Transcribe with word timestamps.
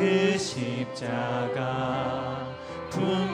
그 0.00 0.38
십자가 0.38 1.58
품 2.88 3.29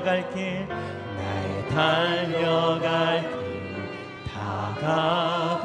달려갈 0.00 0.30
길 0.30 0.66
나의 0.66 1.68
달려갈 1.68 3.20
길 3.22 3.30
다가도록. 4.32 5.60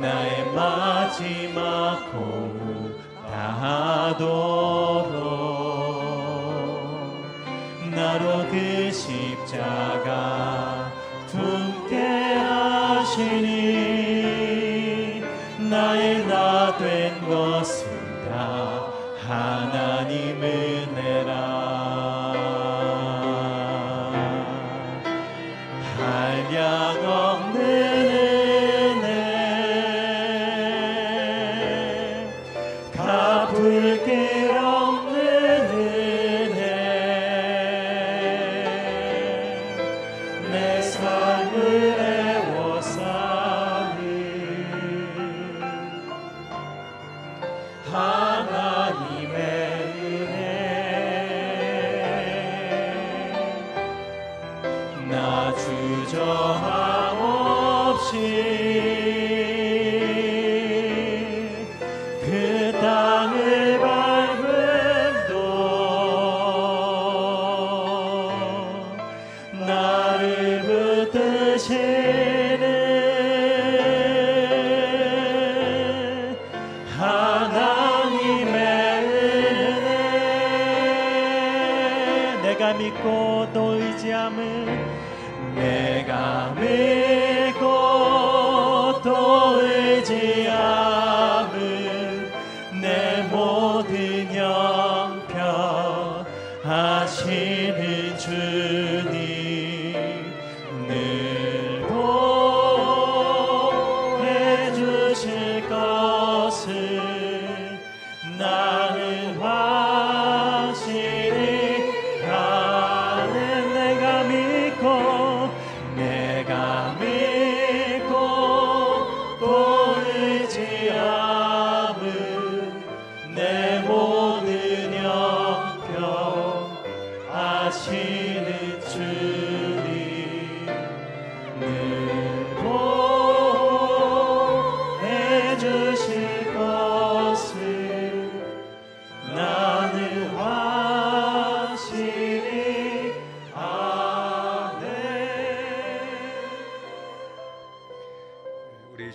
나의 0.00 0.50
마지막 0.54 2.10
고문 2.12 2.96
다하도록. 3.30 4.26
나로 7.90 8.46
그 8.50 8.90
십자가 8.90 10.90
품게 11.28 11.94
하시니 12.34 13.46
나의 15.58 16.26
나 16.26 16.56
된 16.78 17.28
것을 17.28 17.85
하나님의 77.06 78.54
은혜. 79.04 79.86
내가 82.42 82.74
믿고 82.74 83.46
또 83.52 83.74
의지함을 83.74 84.66
내가 85.54 86.52
믿 86.58 87.35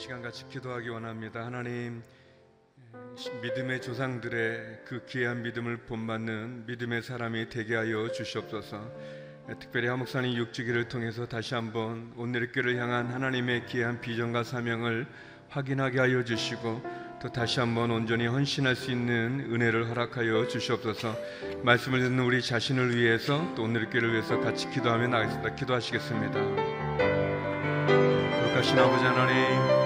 시간 0.01 0.23
같이 0.23 0.47
기도하기 0.49 0.89
원합니다. 0.89 1.45
하나님 1.45 2.01
믿음의 3.43 3.83
조상들의 3.83 4.79
그 4.83 5.05
귀한 5.05 5.43
믿음을 5.43 5.77
본받는 5.85 6.65
믿음의 6.65 7.03
사람이 7.03 7.49
되게 7.49 7.75
하여 7.75 8.11
주시옵소서. 8.11 8.81
특별히 9.59 9.89
하목사님 9.89 10.35
육주기를 10.37 10.87
통해서 10.87 11.27
다시 11.27 11.53
한번 11.53 12.13
오늘의 12.17 12.49
를 12.51 12.77
향한 12.77 13.13
하나님의 13.13 13.67
귀한 13.67 14.01
비전과 14.01 14.43
사명을 14.43 15.05
확인하게 15.49 15.99
하여 15.99 16.23
주시고 16.23 16.81
또 17.21 17.31
다시 17.31 17.59
한번 17.59 17.91
온전히 17.91 18.25
헌신할 18.25 18.75
수 18.75 18.89
있는 18.89 19.51
은혜를 19.53 19.87
허락하여 19.87 20.47
주시옵소서. 20.47 21.15
말씀을 21.61 21.99
듣는 21.99 22.23
우리 22.23 22.41
자신을 22.41 22.97
위해서 22.97 23.53
또 23.53 23.65
오늘의 23.65 23.91
를 23.91 24.13
위해서 24.13 24.39
같이 24.39 24.67
기도하며 24.71 25.09
나가겠습니다. 25.09 25.53
기도하시겠습니다. 25.53 26.39
거룩하신 28.51 28.79
아버지 28.79 29.03
하나님 29.03 29.80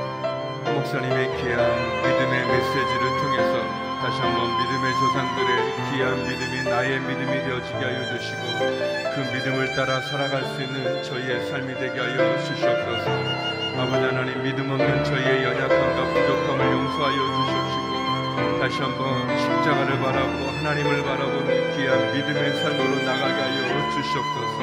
목사님의 0.76 1.38
귀한 1.38 1.62
믿음의 2.04 2.48
메시지를 2.48 3.18
통해서 3.22 3.54
다시 4.02 4.20
한번 4.20 4.52
믿음의 4.60 4.94
조상들의 5.00 5.50
귀한 5.90 6.28
믿음이 6.28 6.70
나의 6.70 7.00
믿음이 7.00 7.44
되어지게 7.44 7.78
하여 7.78 8.06
주시고 8.12 8.42
그 9.16 9.20
믿음을 9.34 9.74
따라 9.76 10.02
살아갈 10.02 10.44
수 10.44 10.62
있는 10.62 11.02
저희의 11.02 11.48
삶이 11.48 11.74
되게 11.76 11.98
하여 11.98 12.38
주시옵소서. 12.44 13.10
아버지 13.80 14.04
하나님 14.04 14.44
믿음 14.44 14.70
없는 14.70 15.04
저희의 15.06 15.44
연약함과 15.46 16.14
부족함을 16.14 16.66
용서하여 16.66 17.20
주시옵시고 17.36 18.60
다시 18.60 18.82
한번 18.82 19.38
십자가를 19.38 20.00
바라보고 20.00 20.52
하나님을 20.58 21.04
바라보는 21.04 21.78
귀한 21.78 22.14
믿음의 22.14 22.54
삶으로 22.54 23.02
나가게 23.04 23.34
하여 23.34 23.92
주시옵소서. 23.92 24.60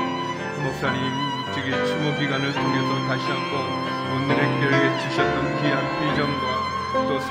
목사님 0.62 1.32
육직의 1.48 1.86
추모 1.86 2.14
기간을 2.18 2.52
통해서 2.52 3.08
다시 3.08 3.24
한번 3.26 3.92
오늘의 4.12 4.60
교회에 4.60 4.98
주셨던 5.00 5.51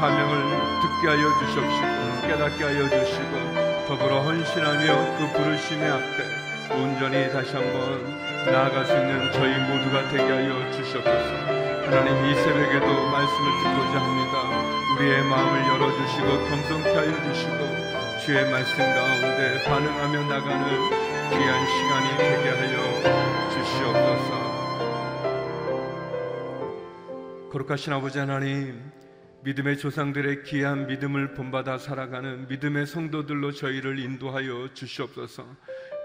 사명을 0.02 0.82
듣게 0.82 1.10
하여 1.10 1.30
주시옵시고 1.38 2.26
깨닫게 2.26 2.64
하여 2.64 2.90
주시고 2.90 3.86
더불어 3.88 4.22
헌신하며 4.22 5.18
그 5.20 5.30
부르심의 5.38 5.92
앞에 5.92 6.74
온전히 6.74 7.32
다시 7.32 7.54
한번 7.56 8.02
나아갈 8.48 8.84
수 8.84 8.94
있는 8.94 9.32
저희 9.32 9.54
모두가 9.60 10.10
되게 10.10 10.24
하여 10.24 10.72
주시옵소서. 10.72 11.30
하나님 11.86 12.18
이 12.26 12.34
새벽에도 12.34 12.88
말씀을 13.12 13.46
듣고자 13.62 14.02
합니다. 14.02 14.42
우리의 14.96 15.22
마음을 15.22 15.54
열어주시고 15.70 16.50
겸손케 16.50 16.96
하여 16.96 17.14
주시고 17.32 17.60
주의 18.26 18.50
말씀 18.50 18.78
가운데 18.80 19.64
반응하며 19.68 20.24
나가는 20.24 20.66
귀한 21.30 21.68
시간이 21.68 22.18
되게 22.18 22.50
하여 22.50 22.76
주시옵소서. 23.52 24.30
거룩하신 27.52 27.94
아버지 27.94 28.18
하나님, 28.18 29.01
믿음의 29.44 29.80
조상들의 29.80 30.44
귀한 30.44 30.86
믿음을 30.86 31.34
본받아 31.34 31.80
살아가는 31.80 32.48
믿음의 32.48 32.86
성도들로 32.86 33.52
저희를 33.54 33.98
인도하여 33.98 34.70
주시옵소서. 34.76 35.48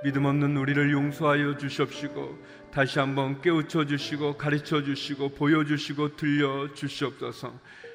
믿음 0.05 0.25
없는 0.25 0.57
우리를 0.57 0.91
용서하여 0.91 1.59
주시옵시고 1.59 2.39
다시 2.73 2.99
한번 2.99 3.43
깨우쳐 3.43 3.85
주시고 3.85 4.39
가르쳐 4.39 4.83
주시고 4.83 5.31
보여 5.35 5.65
주시고 5.65 6.17
들려 6.17 6.73
주시옵소서. 6.73 7.53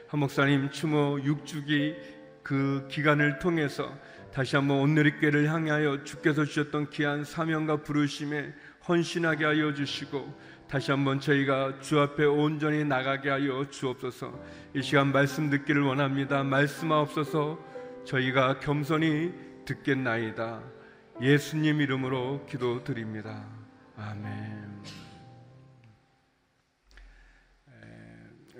한 0.09 0.19
목사님 0.19 0.69
추모 0.69 1.17
6주기 1.17 1.95
그 2.43 2.87
기간을 2.91 3.39
통해서 3.39 3.97
다시 4.31 4.55
한번 4.55 4.95
꾀를 5.19 5.49
향하여 5.49 6.03
주께서 6.03 6.45
주셨던 6.45 6.91
귀한 6.91 7.23
사명과 7.23 7.77
부르심에 7.77 8.53
헌신하게 8.87 9.45
하여 9.45 9.73
주시고 9.73 10.50
다시 10.71 10.89
한번 10.89 11.19
저희가 11.19 11.81
주 11.81 11.99
앞에 11.99 12.23
온전히 12.23 12.85
나가게 12.85 13.29
하여 13.29 13.69
주옵소서. 13.69 14.33
이 14.73 14.81
시간 14.81 15.11
말씀 15.11 15.49
듣기를 15.49 15.81
원합니다. 15.81 16.43
말씀하옵소서. 16.45 17.59
저희가 18.05 18.61
겸손히 18.61 19.33
듣겠나이다. 19.65 20.63
예수님 21.21 21.81
이름으로 21.81 22.45
기도드립니다. 22.45 23.45
아멘. 23.97 24.81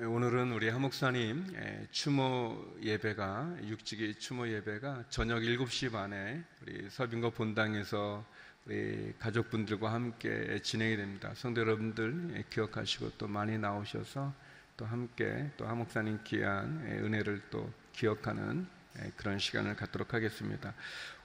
오늘은 0.02 0.52
우리 0.52 0.68
하목사님 0.68 1.46
추모 1.92 2.58
예배가 2.82 3.56
육직의 3.64 4.16
추모 4.16 4.50
예배가 4.50 5.06
저녁 5.08 5.40
7시 5.44 5.94
반에 5.94 6.44
우리 6.62 6.90
서빙거 6.90 7.30
본당에서 7.30 8.26
우리 8.66 9.14
가족분들과 9.18 9.92
함께 9.92 10.60
진행이 10.62 10.96
됩니다. 10.96 11.32
성도 11.36 11.62
여러분들 11.62 12.44
기억하시고 12.50 13.14
또 13.18 13.28
많이 13.28 13.58
나오셔서 13.58 14.34
또 14.78 14.86
함께 14.86 15.50
또 15.58 15.68
하목사님 15.68 16.20
귀한 16.24 16.80
은혜를 16.86 17.42
또 17.50 17.72
기억하는 17.94 18.68
그런 19.16 19.40
시간을 19.40 19.76
갖도록 19.76 20.14
하겠습니다. 20.14 20.74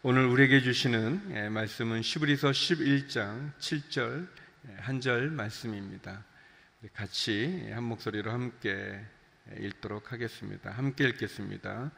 오늘 0.02 0.24
우리에게 0.26 0.62
주시는 0.62 1.52
말씀은 1.52 2.02
시브리서 2.02 2.50
11장 2.50 3.52
7절 3.58 4.28
한 4.78 5.00
절 5.00 5.30
말씀입니다. 5.30 6.24
같이 6.94 7.70
한 7.72 7.84
목소리로 7.84 8.30
함께 8.30 9.04
읽도록 9.58 10.12
하겠습니다. 10.12 10.70
함께 10.70 11.04
읽겠습니다. 11.04 11.92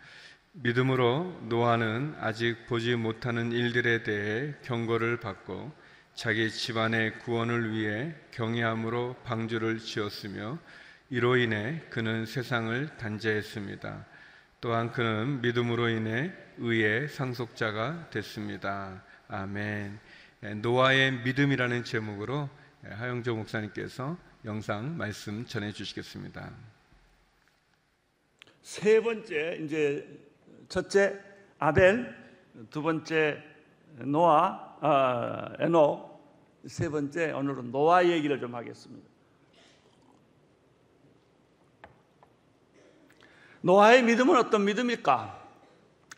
믿음으로 0.53 1.41
노아는 1.49 2.17
아직 2.19 2.67
보지 2.67 2.97
못하는 2.97 3.53
일들에 3.53 4.03
대해 4.03 4.55
경고를 4.63 5.21
받고 5.21 5.73
자기 6.15 6.51
집안의 6.51 7.21
구원을 7.21 7.73
위해 7.73 8.15
경외함으로 8.33 9.17
방주를 9.25 9.79
지었으며 9.79 10.59
이로 11.11 11.37
인해 11.37 11.81
그는 11.91 12.27
세상을 12.27 12.97
단죄했습니다. 12.97 14.05
또한 14.61 14.91
그는 14.91 15.41
믿음으로 15.41 15.89
인해 15.89 16.33
의의 16.59 17.09
상속자가 17.09 18.11
됐습니다. 18.11 19.05
아멘. 19.29 20.01
노아의 20.57 21.23
믿음이라는 21.23 21.85
제목으로 21.85 22.51
하영조 22.83 23.37
목사님께서 23.37 24.19
영상 24.45 24.97
말씀 24.97 25.47
전해 25.47 25.71
주시겠습니다. 25.73 26.51
세 28.63 29.01
번째 29.01 29.61
이제 29.63 30.28
첫째 30.69 31.19
아벨, 31.59 32.15
두 32.71 32.83
번째 32.83 33.43
노아, 34.05 34.77
아, 34.81 35.53
에녹, 35.59 36.09
세 36.67 36.89
번째 36.89 37.33
오늘은 37.33 37.73
노아 37.73 38.05
얘기를 38.05 38.39
좀 38.39 38.55
하겠습니다. 38.55 39.09
노아의 43.63 44.05
믿음은 44.05 44.37
어떤 44.37 44.65
믿음일까? 44.65 45.47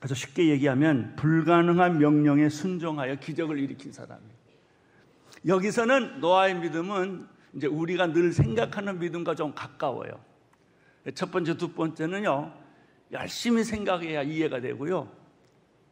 아주 0.01 0.15
쉽게 0.15 0.49
얘기하면 0.49 1.15
불가능한 1.17 1.99
명령에 1.99 2.49
순종하여 2.49 3.17
기적을 3.17 3.59
일으킨 3.59 3.93
사람이에요. 3.93 4.41
여기서는 5.47 6.21
노아의 6.21 6.55
믿음은 6.57 7.27
이제 7.55 7.67
우리가 7.67 8.13
늘 8.13 8.33
생각하는 8.33 8.99
믿음과 8.99 9.35
좀 9.35 9.55
가까워요. 9.55 10.21
첫 11.15 11.31
번째, 11.31 11.57
두 11.57 11.73
번째는요, 11.73 12.53
열심히 13.13 13.65
생각해야 13.65 14.23
이해가 14.23 14.61
되고요. 14.61 15.11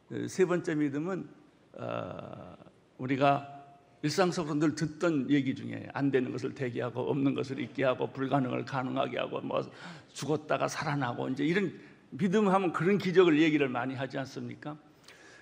그세 0.09 0.45
번째 0.45 0.75
믿음은 0.75 1.29
어, 1.75 2.57
우리가 2.99 3.59
일상적으로 4.03 4.55
늘 4.55 4.75
듣던 4.75 5.29
얘기 5.31 5.55
중에 5.55 5.89
안 5.93 6.11
되는 6.11 6.31
것을 6.31 6.55
대기하고 6.55 7.11
없는 7.11 7.35
것을 7.35 7.59
있게 7.61 7.85
하고 7.85 8.11
불가능을 8.13 8.65
가능하게 8.65 9.19
하고 9.19 9.41
뭐 9.41 9.61
죽었다가 10.13 10.69
살아나고 10.69 11.29
이제 11.31 11.45
이런 11.45 11.79
믿음 12.11 12.49
하면 12.49 12.73
그런 12.73 12.97
기적을 12.97 13.41
얘기를 13.41 13.69
많이 13.69 13.95
하지 13.95 14.19
않습니까? 14.19 14.77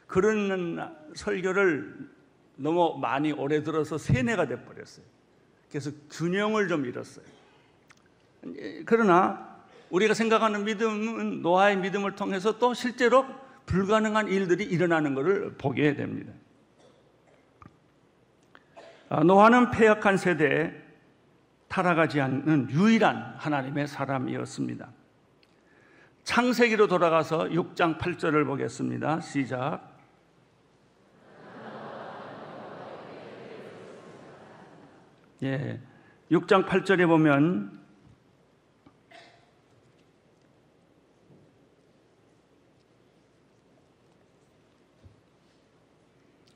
그런 0.06 0.94
설교를 1.14 2.08
너무 2.56 2.98
많이 2.98 3.32
오래 3.32 3.62
들어서 3.62 3.98
세뇌가 3.98 4.46
돼 4.46 4.64
버렸어요. 4.64 5.04
그래서 5.68 5.90
균형을 6.10 6.68
좀 6.68 6.86
잃었어요. 6.86 7.24
그러나 8.86 9.55
우리가 9.90 10.14
생각하는 10.14 10.64
믿음은 10.64 11.42
노아의 11.42 11.76
믿음을 11.78 12.14
통해서 12.14 12.58
또 12.58 12.74
실제로 12.74 13.26
불가능한 13.66 14.28
일들이 14.28 14.64
일어나는 14.64 15.14
것을 15.14 15.54
보게 15.58 15.94
됩니다. 15.94 16.32
아, 19.08 19.22
노아는 19.22 19.70
폐역한 19.70 20.16
세대에 20.16 20.72
타락하지 21.68 22.20
않는 22.20 22.70
유일한 22.70 23.34
하나님의 23.36 23.86
사람이었습니다. 23.86 24.88
창세기로 26.24 26.88
돌아가서 26.88 27.44
6장 27.44 27.98
8절을 27.98 28.46
보겠습니다. 28.46 29.20
시작. 29.20 29.96
예. 35.42 35.80
6장 36.30 36.66
8절에 36.66 37.06
보면 37.06 37.85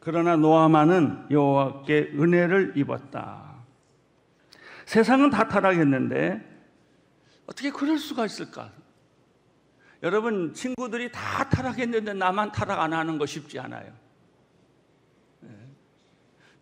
그러나 0.00 0.34
노아만은 0.36 1.26
여호와께 1.30 2.12
은혜를 2.14 2.72
입었다. 2.76 3.54
세상은 4.86 5.30
다 5.30 5.46
타락했는데 5.46 6.48
어떻게 7.46 7.70
그럴 7.70 7.98
수가 7.98 8.24
있을까? 8.24 8.72
여러분 10.02 10.54
친구들이 10.54 11.12
다 11.12 11.48
타락했는데 11.48 12.14
나만 12.14 12.52
타락 12.52 12.80
안 12.80 12.94
하는 12.94 13.18
거 13.18 13.26
쉽지 13.26 13.58
않아요. 13.58 13.92
예. 15.44 15.48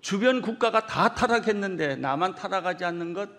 주변 0.00 0.42
국가가 0.42 0.86
다 0.86 1.14
타락했는데 1.14 1.96
나만 1.96 2.34
타락하지 2.34 2.84
않는 2.84 3.12
것 3.12 3.30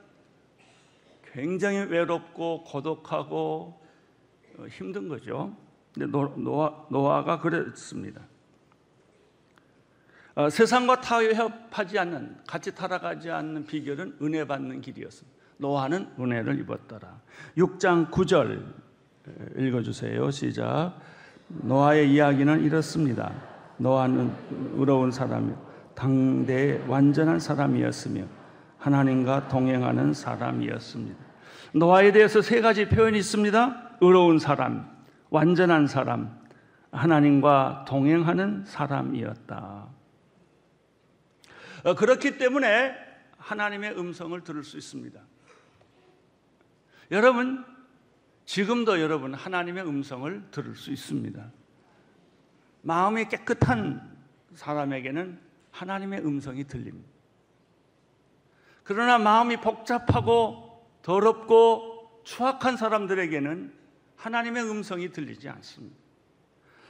굉장히 1.34 1.80
외롭고 1.80 2.64
고독하고 2.64 3.86
어, 4.58 4.66
힘든 4.68 5.10
거죠. 5.10 5.56
근데 5.94 6.08
노아, 6.08 6.86
노아가 6.90 7.40
그랬습니다. 7.40 8.22
어, 10.40 10.50
세상과 10.50 11.02
타협하지 11.02 12.00
않는, 12.00 12.38
같이 12.48 12.74
타락하지 12.74 13.30
않는 13.30 13.66
비결은 13.66 14.20
은혜 14.22 14.48
받는 14.48 14.80
길이었습니다. 14.80 15.38
노아는 15.58 16.08
은혜를 16.18 16.58
입었더라. 16.62 17.10
6장 17.58 18.10
9절 18.10 18.64
읽어주세요. 19.58 20.32
시작. 20.32 20.94
노아의 21.50 22.14
이야기는 22.14 22.64
이렇습니다. 22.64 23.34
노아는 23.80 24.32
의로운 24.76 25.12
사람이 25.12 25.52
당대의 25.94 26.86
완전한 26.88 27.38
사람이었으며 27.38 28.24
하나님과 28.78 29.50
동행하는 29.50 30.14
사람이었습니다. 30.14 31.18
노아에 31.74 32.14
대해서 32.14 32.42
세 32.42 32.62
가지 32.62 32.88
표현이 32.88 33.18
있습니다. 33.18 33.98
의로운 34.00 34.40
사람, 34.40 34.90
완전한 35.32 35.86
사람, 35.88 36.34
하나님과 36.94 37.84
동행하는 37.90 38.64
사람이었다. 38.66 39.99
어, 41.84 41.96
그렇기 41.96 42.38
때문에 42.38 42.96
하나님의 43.38 43.98
음성을 43.98 44.40
들을 44.44 44.64
수 44.64 44.78
있습니다. 44.78 45.20
여러분, 47.12 47.66
지금도 48.46 49.00
여러분 49.00 49.34
하나님의 49.34 49.88
음성을 49.88 50.52
들을 50.52 50.76
수 50.76 50.92
있습니다. 50.92 51.52
마음이 52.82 53.26
깨끗한 53.30 54.18
사람에게는 54.56 55.40
하나님의 55.72 56.26
음성이 56.26 56.66
들립니다. 56.66 57.10
그러나 58.84 59.18
마음이 59.18 59.58
복잡하고 59.58 60.84
더럽고 61.02 62.22
추악한 62.24 62.76
사람들에게는 62.76 63.74
하나님의 64.16 64.64
음성이 64.70 65.12
들리지 65.12 65.48
않습니다. 65.50 65.96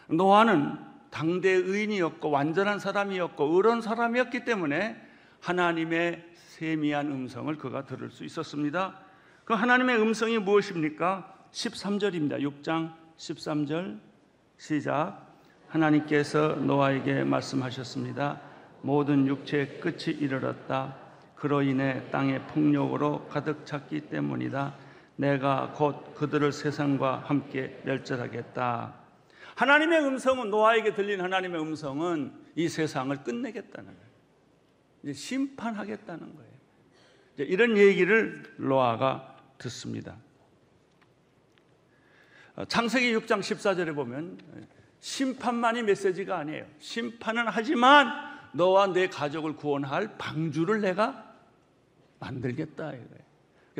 노아는 0.08 0.89
당대 1.10 1.50
의인이었고 1.50 2.30
완전한 2.30 2.80
사람이었고 2.80 3.56
의로운 3.56 3.82
사람이었기 3.82 4.46
때문에 4.46 4.96
하나님의 5.42 6.26
세미한 6.34 7.08
음성을 7.12 7.56
그가 7.58 7.86
들을 7.86 8.10
수 8.12 8.24
있었습니다. 8.26 9.00
그 9.46 9.54
하나님의 9.54 10.02
음성이 10.02 10.38
무엇입니까? 10.38 11.34
13절입니다. 11.52 12.40
6장 12.40 12.94
13절 13.18 14.00
시작. 14.58 15.30
하나님께서 15.68 16.56
노아에게 16.56 17.24
말씀하셨습니다. 17.24 18.42
모든 18.82 19.28
육체의 19.28 19.80
끝이 19.80 20.16
이르렀다. 20.20 20.96
그로 21.36 21.62
인해 21.62 22.10
땅의 22.12 22.48
폭력으로 22.48 23.28
가득 23.28 23.66
찼기 23.66 24.02
때문이다. 24.10 24.76
내가 25.16 25.74
곧 25.76 26.14
그들을 26.16 26.52
세상과 26.52 27.24
함께 27.26 27.82
멸절하겠다. 27.86 28.99
하나님의 29.60 30.06
음성은 30.06 30.50
노아에게 30.52 30.94
들린 30.94 31.20
하나님의 31.20 31.60
음성은 31.60 32.32
이 32.56 32.70
세상을 32.70 33.24
끝내겠다는 33.26 33.88
거예요. 33.94 34.10
이제 35.04 35.12
심판하겠다는 35.12 36.34
거예요. 36.34 36.50
이런 37.40 37.76
얘기를 37.76 38.42
노아가 38.58 39.36
듣습니다. 39.58 40.16
어, 42.56 42.64
창세기 42.64 43.14
6장 43.18 43.42
14절에 43.42 43.94
보면 43.96 44.38
심판만이 45.02 45.84
메시지가 45.84 46.38
아니에요. 46.38 46.66
심판은 46.80 47.48
하지만 47.48 48.08
너와 48.54 48.94
내 48.94 49.10
가족을 49.10 49.58
구원할 49.58 50.18
방주를 50.18 50.80
내가 50.80 51.36
만들겠다 52.20 52.94
이거예요. 52.94 53.30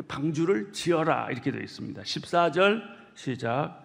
방주를 0.08 0.72
지어라 0.72 1.30
이렇게 1.30 1.50
되어 1.50 1.62
있습니다. 1.62 2.02
14절 2.02 2.82
시작. 3.14 3.79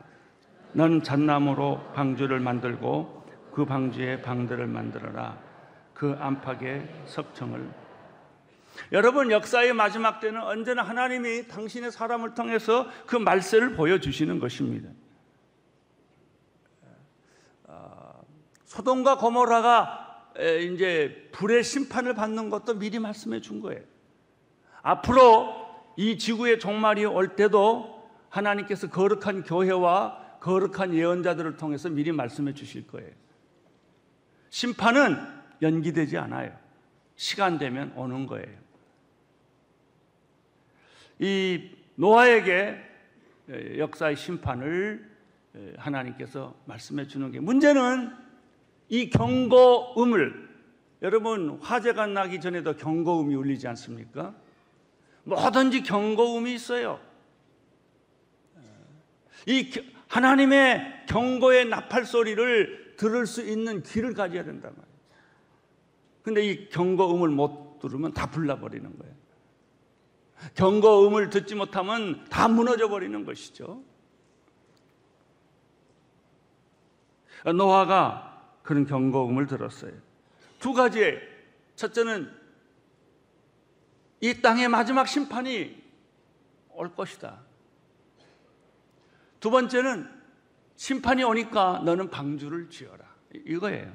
넌 0.75 1.01
잣나무로 1.01 1.93
방주를 1.93 2.41
만들고 2.41 3.23
그 3.53 3.63
방주에 3.63 4.21
방들을 4.21 4.67
만들어라. 4.67 5.41
그 5.93 6.17
안팎에 6.19 7.05
석청을 7.05 7.65
여러분 8.91 9.31
역사의 9.31 9.71
마지막 9.71 10.19
때는 10.19 10.43
언제나 10.43 10.83
하나님이 10.83 11.47
당신의 11.47 11.93
사람을 11.93 12.33
통해서 12.33 12.89
그 13.05 13.15
말세를 13.15 13.77
보여주시는 13.77 14.39
것입니다. 14.39 14.89
아, 17.69 18.15
소돔과 18.65 19.17
고모라가 19.19 20.33
이제 20.73 21.29
불의 21.31 21.63
심판을 21.63 22.15
받는 22.15 22.49
것도 22.49 22.73
미리 22.79 22.99
말씀해 22.99 23.39
준 23.39 23.61
거예요. 23.61 23.81
앞으로 24.81 25.55
이 25.95 26.17
지구의 26.17 26.59
종말이 26.59 27.05
올 27.05 27.37
때도 27.37 28.11
하나님께서 28.27 28.89
거룩한 28.89 29.43
교회와 29.43 30.24
거룩한 30.39 30.93
예언자들을 30.93 31.57
통해서 31.57 31.89
미리 31.89 32.11
말씀해 32.11 32.53
주실 32.53 32.87
거예요. 32.87 33.11
심판은 34.49 35.17
연기되지 35.61 36.17
않아요. 36.17 36.57
시간 37.15 37.57
되면 37.57 37.91
오는 37.95 38.25
거예요. 38.25 38.65
이 41.19 41.71
노아에게 41.95 42.77
역사의 43.77 44.15
심판을 44.15 45.09
하나님께서 45.77 46.55
말씀해 46.65 47.07
주는 47.07 47.31
게 47.31 47.39
문제는 47.39 48.11
이 48.89 49.09
경고음을 49.09 50.49
여러분 51.01 51.57
화재가 51.61 52.07
나기 52.07 52.39
전에도 52.39 52.75
경고음이 52.75 53.35
울리지 53.35 53.67
않습니까? 53.69 54.35
뭐든지 55.23 55.83
경고음이 55.83 56.53
있어요. 56.53 56.99
이 59.47 59.71
하나님의 60.07 61.05
경고의 61.07 61.65
나팔 61.65 62.05
소리를 62.05 62.95
들을 62.97 63.25
수 63.25 63.41
있는 63.41 63.83
귀를 63.83 64.13
가져야 64.13 64.43
된단 64.43 64.71
말이에요. 64.75 64.95
근데 66.21 66.45
이 66.45 66.69
경고음을 66.69 67.29
못 67.29 67.79
들으면 67.79 68.13
다 68.13 68.29
불나버리는 68.29 68.97
거예요. 68.97 69.15
경고음을 70.55 71.29
듣지 71.29 71.55
못하면 71.55 72.25
다 72.29 72.47
무너져 72.47 72.89
버리는 72.89 73.23
것이죠. 73.25 73.83
노아가 77.55 78.53
그런 78.63 78.85
경고음을 78.85 79.45
들었어요. 79.45 79.93
두 80.59 80.73
가지에 80.73 81.19
첫째는 81.75 82.31
이 84.21 84.41
땅의 84.41 84.69
마지막 84.69 85.07
심판이 85.07 85.83
올 86.69 86.95
것이다. 86.95 87.39
두 89.45 89.51
번째는 89.51 90.09
심판이 90.75 91.23
오니까 91.23 91.83
너는 91.85 92.09
방주를 92.09 92.67
지어라. 92.71 93.05
이거예요. 93.45 93.93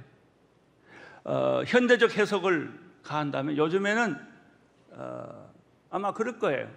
어, 1.24 1.62
현대적 1.66 2.16
해석을 2.16 2.72
가한다면 3.02 3.56
요즘에는 3.56 4.16
어, 4.92 5.52
아마 5.90 6.14
그럴 6.14 6.38
거예요. 6.38 6.70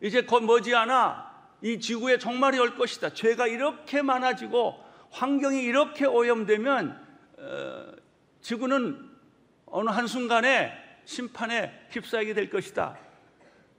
이제 0.00 0.22
곧 0.22 0.40
머지않아 0.40 1.32
이 1.62 1.78
지구에 1.78 2.18
종말이 2.18 2.58
올 2.58 2.74
것이다. 2.74 3.10
죄가 3.10 3.46
이렇게 3.46 4.02
많아지고 4.02 4.84
환경이 5.12 5.62
이렇게 5.62 6.04
오염되면 6.04 7.06
어, 7.38 7.86
지구는 8.40 9.10
어느 9.66 9.90
한순간에 9.90 10.72
심판에 11.04 11.86
휩싸이게 11.92 12.34
될 12.34 12.50
것이다. 12.50 12.98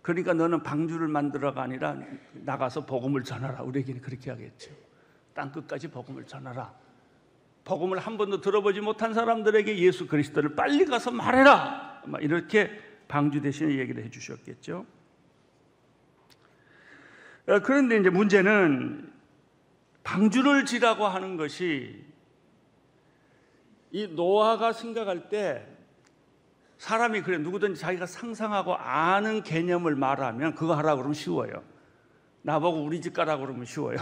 그러니까 0.02 0.34
너는 0.34 0.64
방주를 0.64 1.08
만들어가 1.08 1.62
아니라 1.62 1.98
나가서 2.34 2.86
복음을 2.86 3.24
전하라. 3.24 3.64
우리에게는 3.64 4.02
그렇게 4.02 4.30
하겠죠. 4.32 4.72
땅 5.34 5.52
끝까지 5.52 5.90
복음을 5.90 6.26
전하라. 6.26 6.74
복음을 7.66 8.00
한 8.00 8.18
번도 8.18 8.42
들어보지 8.42 8.82
못한 8.82 9.14
사람들에게 9.14 9.78
예수 9.78 10.08
그리스도를 10.08 10.56
빨리 10.56 10.86
가서 10.86 11.12
말해라. 11.12 12.04
이렇게 12.22 12.72
방주 13.08 13.42
대신에 13.42 13.78
얘기를 13.78 14.04
해 14.04 14.10
주셨겠죠. 14.10 14.86
어, 17.48 17.60
그런데 17.60 17.98
이제 17.98 18.10
문제는 18.10 19.12
방주를 20.04 20.66
지라고 20.66 21.06
하는 21.08 21.36
것이 21.36 22.06
이 23.92 24.08
노아가 24.08 24.72
생각할 24.72 25.30
때 25.30 25.68
사람이 26.80 27.22
그래 27.22 27.38
누구든지 27.38 27.80
자기가 27.80 28.06
상상하고 28.06 28.74
아는 28.74 29.44
개념을 29.44 29.96
말하면 29.96 30.56
그거 30.56 30.74
하라고 30.76 30.98
그러면 30.98 31.14
쉬워요. 31.14 31.62
나보고 32.42 32.84
우리 32.84 33.02
집 33.02 33.14
가라고 33.14 33.46
그러면 33.46 33.66
쉬워요. 33.66 33.98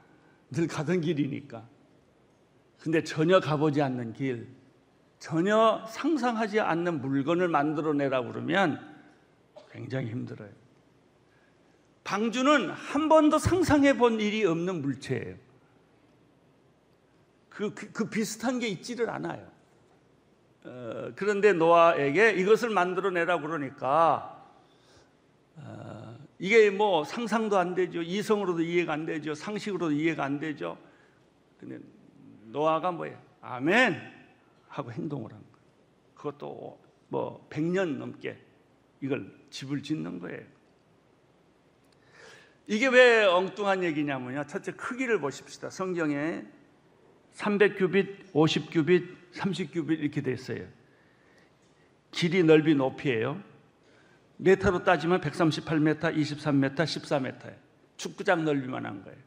늘 0.52 0.66
가던 0.66 1.00
길이니까. 1.00 1.66
근데 2.78 3.02
전혀 3.02 3.40
가보지 3.40 3.80
않는 3.80 4.12
길, 4.12 4.48
전혀 5.18 5.84
상상하지 5.88 6.60
않는 6.60 7.00
물건을 7.00 7.48
만들어내라고 7.48 8.32
그러면 8.32 8.78
굉장히 9.70 10.10
힘들어요. 10.10 10.50
방주는 12.04 12.70
한 12.70 13.08
번도 13.08 13.38
상상해 13.38 13.96
본 13.96 14.20
일이 14.20 14.44
없는 14.44 14.82
물체예요. 14.82 15.36
그, 17.48 17.72
그, 17.74 17.92
그 17.92 18.10
비슷한 18.10 18.58
게 18.58 18.68
있지를 18.68 19.08
않아요. 19.08 19.50
어, 20.64 21.12
그런데 21.16 21.52
노아에게 21.52 22.32
이것을 22.32 22.70
만들어내라고 22.70 23.42
그러니까 23.42 24.46
어, 25.56 26.18
이게 26.38 26.70
뭐 26.70 27.04
상상도 27.04 27.58
안 27.58 27.74
되죠. 27.74 28.02
이성으로도 28.02 28.62
이해가 28.62 28.92
안 28.92 29.06
되죠. 29.06 29.34
상식으로도 29.34 29.92
이해가 29.92 30.24
안 30.24 30.38
되죠. 30.38 30.78
근데 31.58 31.78
노아가 32.46 32.90
뭐예요? 32.90 33.20
아멘 33.40 34.00
하고 34.68 34.92
행동을 34.92 35.32
한 35.32 35.40
거예요. 35.40 35.60
그것도 36.14 36.80
뭐 37.08 37.46
100년 37.50 37.96
넘게 37.96 38.38
이걸 39.00 39.30
집을 39.50 39.82
짓는 39.82 40.18
거예요. 40.20 40.42
이게 42.66 42.86
왜 42.86 43.24
엉뚱한 43.24 43.82
얘기냐면요. 43.82 44.46
첫째 44.46 44.72
크기를 44.72 45.20
보십시다. 45.20 45.70
성경에 45.70 46.44
300규빗, 47.34 48.32
50규빗, 48.32 49.19
30규빗 49.32 49.98
이렇게 50.00 50.20
됐어요. 50.20 50.66
길이, 52.10 52.42
넓이, 52.42 52.74
높이예요. 52.74 53.42
메타로 54.38 54.84
따지면 54.84 55.20
138m, 55.20 56.16
23m, 56.16 56.74
14m예요. 56.74 57.54
축구장 57.96 58.44
넓이만 58.44 58.86
한 58.86 59.04
거예요. 59.04 59.18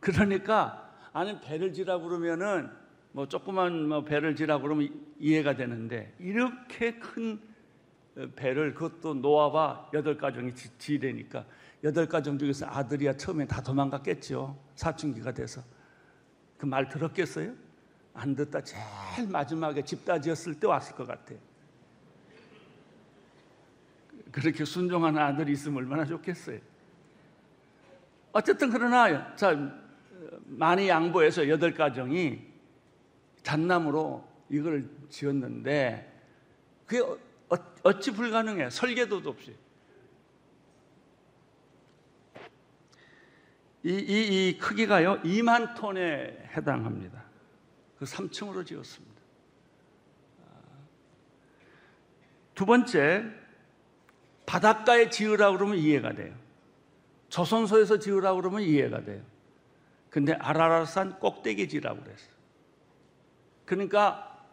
그러니까 0.00 0.92
아는 1.12 1.40
배를 1.40 1.72
지라 1.72 1.98
그러면은 1.98 2.70
뭐 3.12 3.26
조그만 3.26 3.88
뭐 3.88 4.04
배를 4.04 4.36
지라 4.36 4.58
그러면 4.58 4.88
이해가 5.18 5.56
되는데 5.56 6.14
이렇게 6.18 6.98
큰 6.98 7.40
배를 8.36 8.74
그것도 8.74 9.14
노아와 9.14 9.90
여덟 9.94 10.16
가정이 10.18 10.52
지되니까 10.54 11.44
여덟 11.84 12.06
가정 12.06 12.38
중에서 12.38 12.66
아들이야 12.66 13.16
처음에 13.16 13.46
다 13.46 13.62
도망갔겠죠 13.62 14.58
사춘기가 14.74 15.32
돼서 15.32 15.62
그 16.56 16.66
말 16.66 16.88
들었겠어요? 16.88 17.54
안 18.18 18.34
듣다 18.34 18.60
제일 18.60 19.28
마지막에 19.28 19.82
집다 19.82 20.20
지었을 20.20 20.58
때 20.58 20.66
왔을 20.66 20.96
것 20.96 21.06
같아요. 21.06 21.38
그렇게 24.32 24.64
순종하는 24.64 25.22
아들이 25.22 25.52
있으면 25.52 25.78
얼마나 25.78 26.04
좋겠어요. 26.04 26.58
어쨌든 28.32 28.70
그러나 28.70 29.34
자 29.36 29.56
많이 30.46 30.88
양보해서 30.88 31.48
여덟 31.48 31.72
가정이 31.72 32.44
잣나무로 33.44 34.26
이걸 34.50 34.90
지었는데 35.08 36.20
그게 36.86 37.00
어, 37.00 37.56
어찌 37.84 38.10
불가능해? 38.12 38.70
설계도도 38.70 39.30
없이. 39.30 39.54
이, 43.84 43.90
이, 43.90 44.48
이 44.48 44.58
크기가요 44.58 45.22
2만 45.22 45.76
톤에 45.76 46.50
해당합니다. 46.56 47.27
그 47.98 48.04
3층으로 48.04 48.64
지었습니다. 48.66 49.18
두 52.54 52.66
번째, 52.66 53.24
바닷가에 54.46 55.10
지으라 55.10 55.52
그러면 55.52 55.76
이해가 55.76 56.12
돼요. 56.14 56.34
조선소에서 57.28 57.98
지으라 57.98 58.34
그러면 58.34 58.62
이해가 58.62 59.02
돼요. 59.04 59.22
근데 60.10 60.32
아라라산 60.32 61.18
꼭대기 61.18 61.68
지라고 61.68 62.02
그랬어요. 62.02 62.32
그러니까 63.64 64.44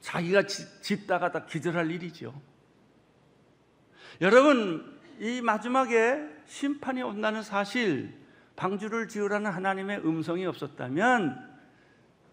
자기가 0.00 0.46
짓다가 0.46 1.30
다 1.30 1.44
기절할 1.44 1.90
일이죠. 1.90 2.40
여러분, 4.20 5.00
이 5.20 5.40
마지막에 5.40 6.26
심판이 6.46 7.02
온다는 7.02 7.42
사실, 7.42 8.12
방주를 8.56 9.08
지으라는 9.08 9.50
하나님의 9.50 9.98
음성이 9.98 10.46
없었다면 10.46 11.51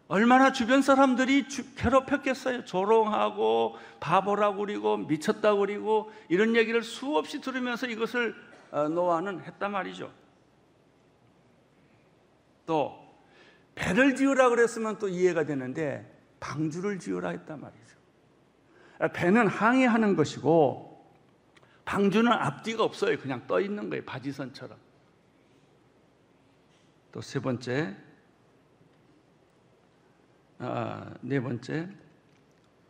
얼마나 0.10 0.52
주변 0.52 0.82
사람들이 0.82 1.48
괴롭혔겠어요. 1.76 2.66
조롱하고 2.66 3.78
바보라고 4.00 4.58
그리고 4.58 4.98
미쳤다고 4.98 5.60
그리고 5.60 6.12
이런 6.30 6.56
얘기를 6.56 6.82
수없이 6.82 7.40
들으면서 7.42 7.86
이것을 7.86 8.36
어, 8.72 8.90
노아는 8.90 9.42
했단 9.42 9.72
말이죠. 9.72 10.12
또 12.66 13.00
배를 13.76 14.16
지으라 14.16 14.50
그랬으면 14.50 14.98
또 14.98 15.08
이해가 15.08 15.46
되는데 15.46 16.12
방주를 16.40 16.98
지으라 16.98 17.30
했단 17.30 17.62
말이죠. 17.62 17.96
배는 19.14 19.48
항해하는 19.48 20.16
것이고 20.16 21.08
방주는 21.86 22.32
앞뒤가 22.32 22.84
없어요. 22.84 23.20
그냥 23.20 23.46
떠 23.46 23.62
있는 23.62 23.92
거예요. 23.92 24.04
바지선처럼. 24.06 24.76
또 27.12 27.22
세 27.22 27.40
번째 27.40 27.96
아, 30.60 31.14
네 31.22 31.40
번째, 31.40 31.88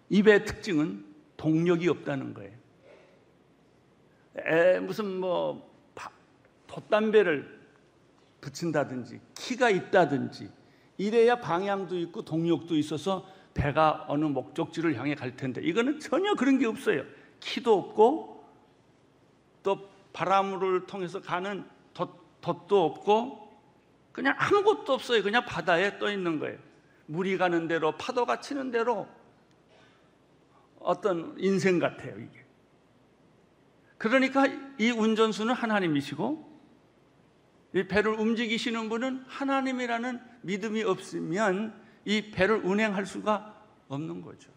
입의 0.09 0.45
특징은 0.45 1.05
동력이 1.37 1.87
없다는 1.87 2.33
거예요. 2.33 2.51
에, 4.37 4.79
무슨 4.79 5.19
뭐 5.19 5.69
돛담배를 6.67 7.59
붙인다든지 8.41 9.19
키가 9.35 9.69
있다든지 9.69 10.49
이래야 10.97 11.39
방향도 11.39 11.97
있고 11.99 12.23
동력도 12.23 12.75
있어서 12.77 13.27
배가 13.53 14.05
어느 14.07 14.25
목적지를 14.25 14.95
향해 14.95 15.15
갈 15.15 15.35
텐데 15.35 15.61
이거는 15.61 15.99
전혀 15.99 16.33
그런 16.35 16.57
게 16.57 16.65
없어요. 16.65 17.03
키도 17.39 17.77
없고 17.77 18.45
또 19.63 19.89
바람을 20.13 20.87
통해서 20.87 21.21
가는 21.21 21.65
돛, 21.93 22.09
돛도 22.41 22.85
없고 22.85 23.49
그냥 24.11 24.35
아무것도 24.37 24.93
없어요. 24.93 25.21
그냥 25.21 25.45
바다에 25.45 25.99
떠 25.99 26.11
있는 26.11 26.39
거예요. 26.39 26.57
물이 27.09 27.39
가는 27.39 27.67
대로 27.67 27.97
파도가 27.97 28.39
치는 28.39 28.69
대로 28.69 29.07
어떤 30.79 31.35
인생 31.39 31.79
같아요, 31.79 32.19
이게. 32.19 32.45
그러니까 33.97 34.45
이 34.77 34.91
운전수는 34.91 35.55
하나님이시고 35.55 36.47
이 37.73 37.87
배를 37.87 38.13
움직이시는 38.13 38.89
분은 38.89 39.23
하나님이라는 39.27 40.21
믿음이 40.43 40.83
없으면 40.83 41.73
이 42.05 42.29
배를 42.29 42.63
운행할 42.63 43.07
수가 43.07 43.55
없는 43.87 44.21
거죠. 44.21 44.51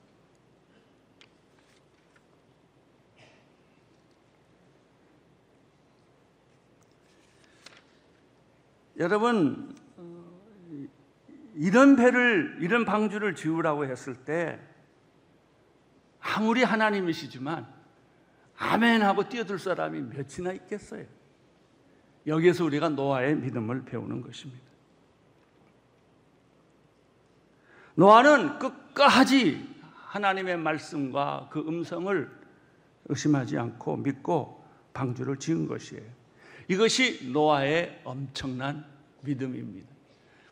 여러분 8.99 9.72
이런 11.55 11.97
배를 11.97 12.59
이런 12.61 12.85
방주를 12.85 13.35
지으라고 13.35 13.85
했을 13.85 14.15
때 14.15 14.59
아무리 16.21 16.63
하나님이시지만 16.63 17.67
아멘 18.57 19.03
하고 19.03 19.29
뛰어들 19.29 19.59
사람이 19.59 20.01
몇이나 20.03 20.53
있겠어요. 20.53 21.05
여기에서 22.27 22.65
우리가 22.65 22.89
노아의 22.91 23.37
믿음을 23.37 23.85
배우는 23.85 24.23
것입니다. 24.23 24.63
노아는 27.95 28.59
끝까지 28.59 29.69
하나님의 29.93 30.59
말씀과 30.59 31.49
그 31.51 31.61
음성을 31.61 32.31
의심하지 33.07 33.59
않고 33.59 33.97
믿고 33.99 34.65
방주를 34.95 35.39
지은 35.39 35.67
것이에요. 35.67 36.05
이것이 36.69 37.31
노아의 37.33 38.03
엄청난 38.05 38.87
믿음입니다. 39.23 39.92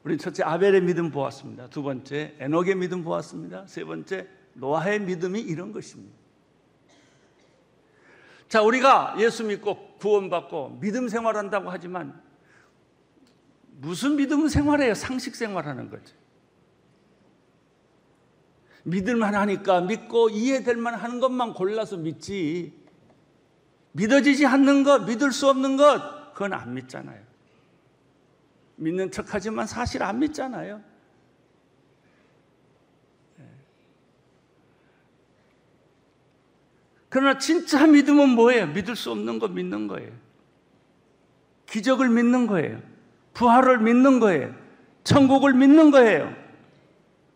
우리 0.02 0.16
첫째 0.16 0.42
아벨의 0.42 0.80
믿음 0.82 1.10
보았습니다. 1.10 1.68
두 1.68 1.82
번째 1.82 2.34
에녹의 2.38 2.74
믿음 2.76 3.04
보았습니다. 3.04 3.66
세 3.66 3.84
번째 3.84 4.26
노아의 4.54 5.00
믿음이 5.00 5.40
이런 5.40 5.72
것입니다. 5.72 6.18
자, 8.48 8.62
우리가 8.62 9.14
예수 9.18 9.44
믿고 9.44 9.96
구원받고 9.98 10.78
믿음 10.80 11.08
생활한다고 11.08 11.70
하지만 11.70 12.20
무슨 13.80 14.16
믿음 14.16 14.48
생활해요? 14.48 14.94
상식 14.94 15.36
생활하는 15.36 15.88
거죠. 15.90 16.14
믿을만 18.82 19.34
하니까 19.34 19.82
믿고 19.82 20.30
이해될 20.30 20.76
만 20.76 20.94
하는 20.94 21.20
것만 21.20 21.52
골라서 21.52 21.96
믿지. 21.96 22.78
믿어지지 23.92 24.46
않는 24.46 24.84
것, 24.84 25.04
믿을 25.04 25.32
수 25.32 25.48
없는 25.48 25.76
것, 25.76 26.32
그건 26.32 26.54
안 26.54 26.74
믿잖아요. 26.74 27.29
믿는 28.80 29.10
척 29.10 29.26
하지만 29.28 29.66
사실 29.66 30.02
안 30.02 30.18
믿잖아요. 30.18 30.82
예. 33.40 33.44
그러나 37.10 37.38
진짜 37.38 37.86
믿음은 37.86 38.30
뭐예요? 38.30 38.68
믿을 38.68 38.96
수 38.96 39.10
없는 39.10 39.38
거 39.38 39.48
믿는 39.48 39.86
거예요. 39.86 40.10
기적을 41.66 42.08
믿는 42.08 42.46
거예요. 42.46 42.80
부활을 43.34 43.80
믿는 43.80 44.18
거예요. 44.18 44.54
천국을 45.04 45.52
믿는 45.52 45.90
거예요. 45.90 46.34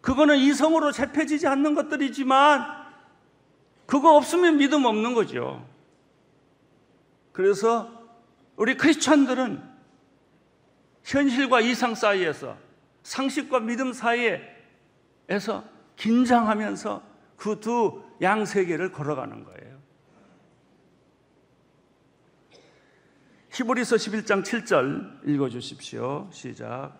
그거는 0.00 0.38
이성으로 0.38 0.92
재패지지 0.92 1.46
않는 1.46 1.74
것들이지만 1.74 2.64
그거 3.86 4.16
없으면 4.16 4.56
믿음 4.56 4.86
없는 4.86 5.12
거죠. 5.12 5.66
그래서 7.32 7.90
우리 8.56 8.76
크리스천들은 8.76 9.73
현실과 11.04 11.60
이상 11.60 11.94
사이에서 11.94 12.56
상식과 13.02 13.60
믿음 13.60 13.92
사이에서 13.92 15.64
긴장하면서 15.96 17.02
그 17.36 17.60
두 17.60 18.04
양 18.20 18.44
세계를 18.44 18.92
걸어가는 18.92 19.44
거예요. 19.44 19.74
히브리서 23.50 23.96
11장 23.96 24.42
7절 24.42 25.28
읽어 25.28 25.48
주십시오. 25.48 26.28
시작. 26.32 26.92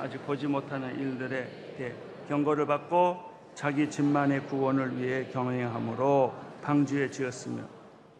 아직 0.00 0.24
보지 0.26 0.46
못하는 0.46 0.98
일들에 0.98 1.74
대해 1.76 1.94
경고를 2.28 2.66
받고 2.66 3.20
자기 3.54 3.88
집만의 3.88 4.46
구원을 4.46 4.98
위해 4.98 5.26
경영함으로 5.26 6.34
방주에 6.62 7.10
지었으며 7.10 7.62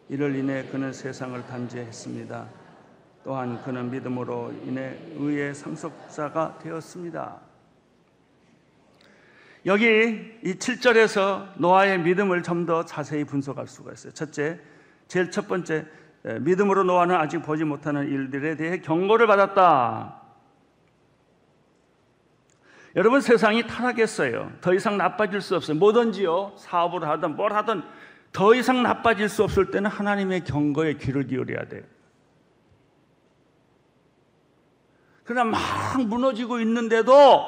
이를 0.09 0.35
인해 0.35 0.63
그는 0.67 0.93
세상을 0.93 1.45
단죄했습니다. 1.47 2.47
또한 3.27 3.61
그는 3.61 3.91
믿음으로 3.91 4.53
인해 4.63 4.97
의의 5.17 5.53
상속자가 5.53 6.59
되었습니다. 6.59 7.35
여기 9.65 9.85
이 10.45 10.53
7절에서 10.53 11.49
노아의 11.57 11.99
믿음을 11.99 12.41
좀 12.41 12.65
더 12.65 12.85
자세히 12.85 13.25
분석할 13.25 13.67
수가 13.67 13.91
있어요. 13.91 14.13
첫째, 14.13 14.61
제일 15.09 15.29
첫 15.29 15.45
번째, 15.49 15.85
믿음으로 16.39 16.83
노아는 16.85 17.15
아직 17.15 17.39
보지 17.39 17.65
못하는 17.65 18.07
일들에 18.07 18.55
대해 18.55 18.79
경고를 18.79 19.27
받았다. 19.27 20.21
여러분 22.95 23.19
세상이 23.19 23.67
타락했어요. 23.67 24.53
더 24.61 24.73
이상 24.73 24.97
나빠질 24.97 25.41
수 25.41 25.57
없어요. 25.57 25.77
뭐든지요. 25.77 26.53
사업을 26.55 27.05
하든 27.05 27.35
뭘 27.35 27.51
하든 27.51 27.83
더 28.31 28.55
이상 28.55 28.83
나빠질 28.83 29.27
수 29.27 29.43
없을 29.43 29.69
때는 29.69 29.89
하나님의 29.89 30.45
경고에 30.45 30.93
귀를 30.93 31.27
기울여야 31.27 31.65
돼요. 31.67 31.83
그러나 35.27 35.43
막 35.43 35.59
무너지고 36.07 36.61
있는데도 36.61 37.43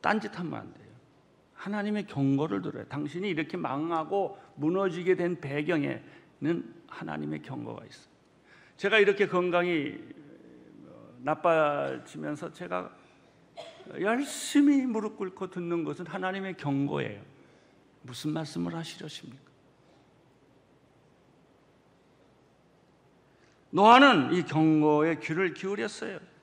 딴짓하면 0.00 0.54
안 0.54 0.72
돼요. 0.74 0.86
하나님의 1.54 2.06
경고를 2.06 2.62
들어요. 2.62 2.84
당신이 2.84 3.28
이렇게 3.28 3.56
망하고 3.56 4.38
무너지게 4.54 5.16
된 5.16 5.40
배경에는 5.40 6.02
하나님의 6.86 7.42
경고가 7.42 7.84
있어요. 7.84 8.06
제가 8.76 9.00
이렇게 9.00 9.26
건강이 9.26 9.98
나빠지면서 11.22 12.52
제가 12.52 12.94
열심히 13.98 14.86
무릎 14.86 15.16
꿇고 15.16 15.50
듣는 15.50 15.82
것은 15.82 16.06
하나님의 16.06 16.58
경고예요. 16.58 17.20
무슨 18.02 18.32
말씀을 18.32 18.72
하시려십니까? 18.76 19.42
노아는 23.70 24.32
이 24.32 24.44
경고에 24.44 25.18
귀를 25.18 25.52
기울였어요. 25.52 26.35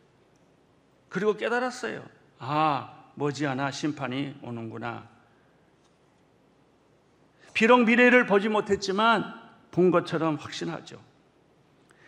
그리고 1.13 1.37
깨달았어요. 1.37 2.03
아, 2.39 2.91
머지않아 3.13 3.69
심판이 3.69 4.35
오는구나. 4.41 5.07
비록 7.53 7.83
미래를 7.83 8.25
보지 8.25 8.49
못했지만 8.49 9.23
본 9.69 9.91
것처럼 9.91 10.37
확신하죠. 10.37 10.99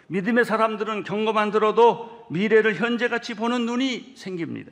믿음의 0.07 0.43
사람들은 0.43 1.03
경고만 1.03 1.51
들어도 1.51 2.25
미래를 2.31 2.75
현재같이 2.75 3.35
보는 3.35 3.67
눈이 3.67 4.15
생깁니다. 4.17 4.71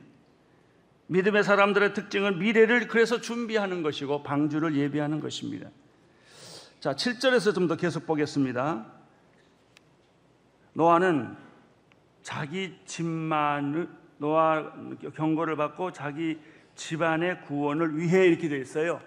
믿음의 1.06 1.44
사람들의 1.44 1.94
특징은 1.94 2.40
미래를 2.40 2.88
그래서 2.88 3.20
준비하는 3.20 3.84
것이고 3.84 4.24
방주를 4.24 4.74
예비하는 4.74 5.20
것입니다. 5.20 5.70
자, 6.80 6.92
7절에서 6.94 7.54
좀 7.54 7.68
더 7.68 7.76
계속 7.76 8.04
보겠습니다. 8.04 8.84
노아는 10.72 11.36
자기 12.22 12.76
집만 12.84 14.02
노아 14.18 14.72
경고를 15.14 15.56
받고 15.56 15.92
자기 15.92 16.38
집안의 16.74 17.42
구원을 17.42 17.98
위해 17.98 18.26
이렇게 18.26 18.48
되어 18.48 18.58
있어요. 18.58 19.00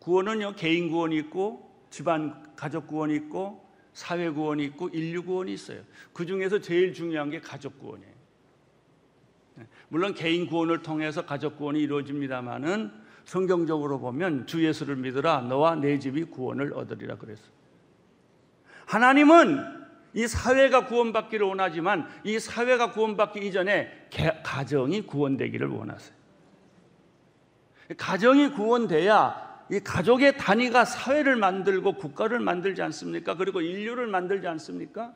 구원은요 0.00 0.54
개인 0.54 0.90
구원이 0.90 1.16
있고 1.18 1.70
집안 1.90 2.54
가족 2.54 2.86
구원이 2.86 3.14
있고 3.16 3.66
사회 3.92 4.30
구원이 4.30 4.64
있고 4.64 4.88
인류 4.88 5.22
구원이 5.24 5.52
있어요. 5.52 5.80
그 6.12 6.26
중에서 6.26 6.60
제일 6.60 6.92
중요한 6.92 7.30
게 7.30 7.40
가족 7.40 7.78
구원이에요. 7.78 8.16
물론 9.88 10.14
개인 10.14 10.46
구원을 10.46 10.82
통해서 10.82 11.24
가족 11.24 11.56
구원이 11.56 11.80
이루어집니다만은 11.80 12.92
성경적으로 13.24 13.98
보면 13.98 14.46
주 14.46 14.64
예수를 14.64 14.96
믿으라 14.96 15.40
너와 15.42 15.76
내 15.76 15.98
집이 15.98 16.24
구원을 16.24 16.74
얻으리라 16.74 17.16
그랬어요. 17.16 17.50
하나님은 18.86 19.85
이 20.16 20.26
사회가 20.26 20.86
구원받기를 20.86 21.46
원하지만 21.46 22.08
이 22.24 22.38
사회가 22.38 22.92
구원받기 22.92 23.46
이전에 23.46 24.08
가정이 24.42 25.02
구원되기를 25.02 25.68
원하세요. 25.68 26.16
가정이 27.98 28.52
구원돼야 28.52 29.44
이 29.70 29.78
가족의 29.80 30.38
단위가 30.38 30.86
사회를 30.86 31.36
만들고 31.36 31.96
국가를 31.96 32.40
만들지 32.40 32.80
않습니까? 32.80 33.34
그리고 33.36 33.60
인류를 33.60 34.06
만들지 34.06 34.48
않습니까? 34.48 35.12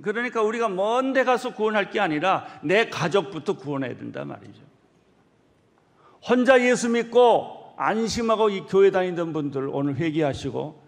그러니까 0.00 0.40
우리가 0.40 0.70
먼 0.70 1.12
데 1.12 1.24
가서 1.24 1.52
구원할 1.52 1.90
게 1.90 2.00
아니라 2.00 2.46
내 2.62 2.88
가족부터 2.88 3.58
구원해야 3.58 3.94
된다 3.98 4.24
말이죠. 4.24 4.62
혼자 6.26 6.58
예수 6.62 6.88
믿고 6.88 7.74
안심하고 7.76 8.48
이 8.48 8.60
교회 8.62 8.90
다니던 8.90 9.34
분들 9.34 9.68
오늘 9.70 9.96
회개하시고 9.96 10.79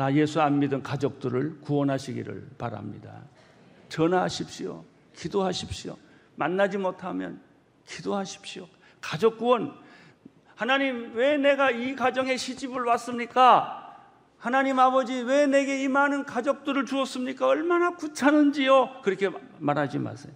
다 0.00 0.14
예수 0.14 0.40
안 0.40 0.58
믿은 0.60 0.82
가족들을 0.82 1.60
구원하시기를 1.60 2.52
바랍니다. 2.56 3.20
전화하십시오. 3.90 4.82
기도하십시오. 5.14 5.94
만나지 6.36 6.78
못하면 6.78 7.38
기도하십시오. 7.86 8.66
가족 9.02 9.36
구원. 9.36 9.78
하나님, 10.54 11.14
왜 11.14 11.36
내가 11.36 11.70
이 11.70 11.94
가정에 11.94 12.38
시집을 12.38 12.84
왔습니까? 12.84 13.94
하나님 14.38 14.78
아버지 14.78 15.20
왜 15.20 15.46
내게 15.46 15.84
이 15.84 15.88
많은 15.88 16.24
가족들을 16.24 16.86
주었습니까? 16.86 17.46
얼마나 17.46 17.94
구차는지요? 17.94 19.02
그렇게 19.02 19.30
말하지 19.58 19.98
마세요. 19.98 20.32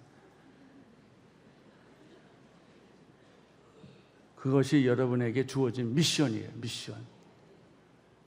그것이 4.37 4.85
여러분에게 4.85 5.46
주어진 5.46 5.94
미션이에요. 5.94 6.50
미션. 6.57 6.96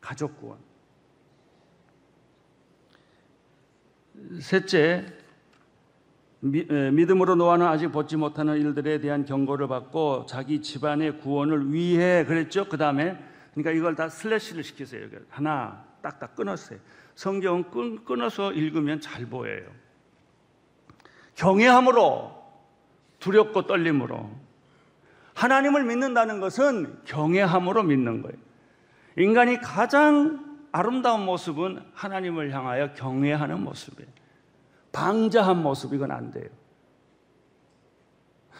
가족 0.01 0.39
구원. 0.39 0.66
셋째, 4.39 5.05
믿음으로 6.39 7.35
노아는 7.35 7.65
아직 7.65 7.91
보지 7.91 8.17
못하는 8.17 8.57
일들에 8.57 8.99
대한 8.99 9.25
경고를 9.25 9.67
받고 9.67 10.25
자기 10.27 10.61
집안의 10.61 11.19
구원을 11.19 11.73
위해 11.73 12.25
그랬죠. 12.25 12.65
그 12.65 12.77
다음에 12.77 13.17
그러니까 13.53 13.71
이걸 13.71 13.95
다 13.95 14.07
슬래시를 14.09 14.63
시키세요. 14.63 15.07
하나 15.29 15.83
딱딱 16.01 16.35
끊었어요. 16.35 16.79
성경은 17.15 18.05
끊어서 18.05 18.51
읽으면 18.51 19.01
잘 19.01 19.25
보여요. 19.25 19.65
경외함으로 21.35 22.35
두렵고 23.19 23.65
떨림으로 23.65 24.29
하나님을 25.33 25.83
믿는다는 25.85 26.39
것은 26.39 26.99
경외함으로 27.05 27.83
믿는 27.83 28.21
거예요. 28.21 28.37
인간이 29.17 29.57
가장 29.57 30.46
아름다운 30.71 31.25
모습은 31.25 31.83
하나님을 31.93 32.51
향하여 32.51 32.93
경외하는 32.93 33.61
모습이에요. 33.61 34.09
방자한 34.91 35.61
모습 35.61 35.93
이건 35.93 36.11
안 36.11 36.31
돼요. 36.31 36.49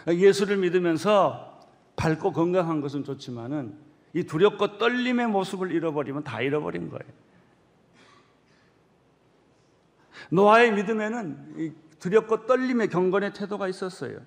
예수를 0.07 0.57
믿으면서 0.57 1.59
밝고 1.95 2.31
건강한 2.31 2.81
것은 2.81 3.03
좋지만은 3.03 3.75
이 4.13 4.23
두렵고 4.23 4.77
떨림의 4.77 5.27
모습을 5.27 5.71
잃어버리면 5.71 6.23
다 6.23 6.41
잃어버린 6.41 6.89
거예요. 6.89 7.11
노아의 10.29 10.73
믿음에는 10.73 11.75
두렵고 11.99 12.45
떨림의 12.45 12.89
경건의 12.89 13.33
태도가 13.33 13.67
있었어요. 13.67 14.19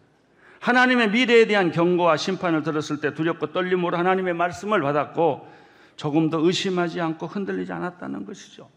하나님의 0.60 1.10
미래에 1.10 1.46
대한 1.46 1.70
경고와 1.70 2.16
심판을 2.16 2.62
들었을 2.62 3.00
때 3.00 3.14
두렵고 3.14 3.52
떨림으로 3.52 3.96
하나님의 3.96 4.34
말씀을 4.34 4.82
받았고 4.82 5.59
조금 6.00 6.30
더 6.30 6.38
의심하지 6.38 6.98
않고 6.98 7.26
흔들리지 7.26 7.74
않았다는 7.74 8.24
것이죠. 8.24 8.70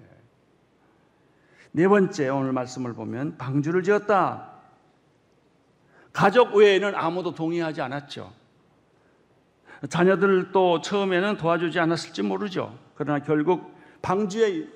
예. 0.00 0.06
네 1.72 1.86
번째 1.86 2.30
오늘 2.30 2.52
말씀을 2.52 2.94
보면 2.94 3.36
방주를 3.36 3.82
지었다. 3.82 4.52
가족 6.14 6.54
외에는 6.54 6.94
아무도 6.94 7.34
동의하지 7.34 7.82
않았죠. 7.82 8.32
자녀들도 9.90 10.80
처음에는 10.80 11.36
도와주지 11.36 11.78
않았을지 11.78 12.22
모르죠. 12.22 12.74
그러나 12.94 13.22
결국 13.22 13.70
방주의 14.00 14.70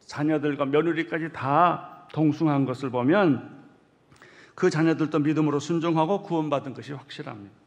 자녀들과 0.00 0.66
며느리까지 0.66 1.32
다 1.32 2.06
동승한 2.12 2.66
것을 2.66 2.90
보면 2.90 3.64
그 4.54 4.68
자녀들도 4.68 5.18
믿음으로 5.18 5.60
순종하고 5.60 6.24
구원받은 6.24 6.74
것이 6.74 6.92
확실합니다. 6.92 7.63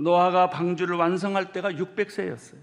노아가 0.00 0.50
방주를 0.50 0.96
완성할 0.96 1.52
때가 1.52 1.72
600세였어요. 1.72 2.58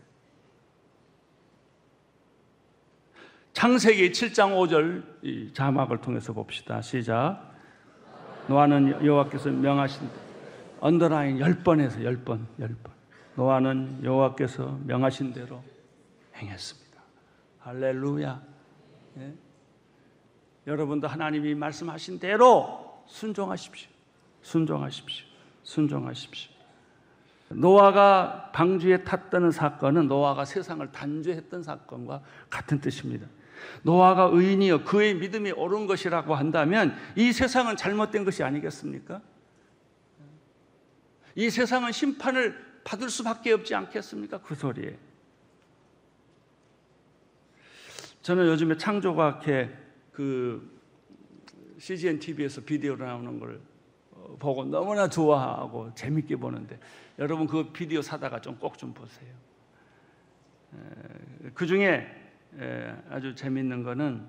창세기 3.53 4.11
7장 4.11 4.55
5절 4.55 5.53
자막을 5.53 5.99
통해서 5.99 6.33
봅시다. 6.33 6.81
시작. 6.81 7.51
노아는 8.47 9.05
여호와께서 9.05 9.49
명하신 9.49 10.09
언더라인 10.79 11.37
10번에서 11.37 11.99
10번, 11.99 12.45
10번. 12.59 12.91
노아는 13.35 14.03
여호와께서 14.03 14.79
명하신 14.85 15.33
대로 15.33 15.63
행했습니다. 16.35 17.01
할렐루야. 17.59 18.41
예? 19.17 19.33
여러분도 20.67 21.07
하나님이 21.07 21.55
말씀하신 21.55 22.19
대로 22.19 23.03
순종하십시오. 23.07 23.89
순종하십시오. 24.41 25.25
순종하십시오. 25.63 26.50
노아가 27.55 28.51
방주에 28.51 29.03
탔다는 29.03 29.51
사건은 29.51 30.07
노아가 30.07 30.45
세상을 30.45 30.91
단죄했던 30.91 31.63
사건과 31.63 32.21
같은 32.49 32.79
뜻입니다. 32.79 33.27
노아가 33.83 34.29
의인이여 34.31 34.83
그의 34.83 35.15
믿음이 35.15 35.51
옳은 35.51 35.87
것이라고 35.87 36.35
한다면 36.35 36.95
이 37.15 37.31
세상은 37.31 37.77
잘못된 37.77 38.25
것이 38.25 38.43
아니겠습니까? 38.43 39.21
이 41.35 41.49
세상은 41.49 41.91
심판을 41.91 42.81
받을 42.83 43.09
수밖에 43.09 43.51
없지 43.53 43.75
않겠습니까? 43.75 44.39
그 44.41 44.55
소리에. 44.55 44.97
저는 48.21 48.47
요즘에 48.47 48.77
창조과학회 48.77 49.69
그 50.11 50.79
CGN 51.79 52.19
TV에서 52.19 52.61
비디오로 52.61 53.05
나오는 53.05 53.39
걸 53.39 53.55
어, 53.55 53.61
보고 54.39 54.65
너무나 54.65 55.07
좋아하고 55.07 55.93
재밌게 55.93 56.35
보는데 56.37 56.79
여러분 57.19 57.47
그 57.47 57.71
비디오 57.71 58.01
사다가 58.01 58.41
좀 58.41 58.57
꼭좀 58.57 58.93
보세요. 58.93 59.33
그 61.53 61.65
중에 61.65 62.07
아주 63.09 63.35
재밌는 63.35 63.83
거는 63.83 64.25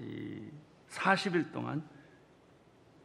이 0.00 0.42
40일 0.88 1.52
동안 1.52 1.82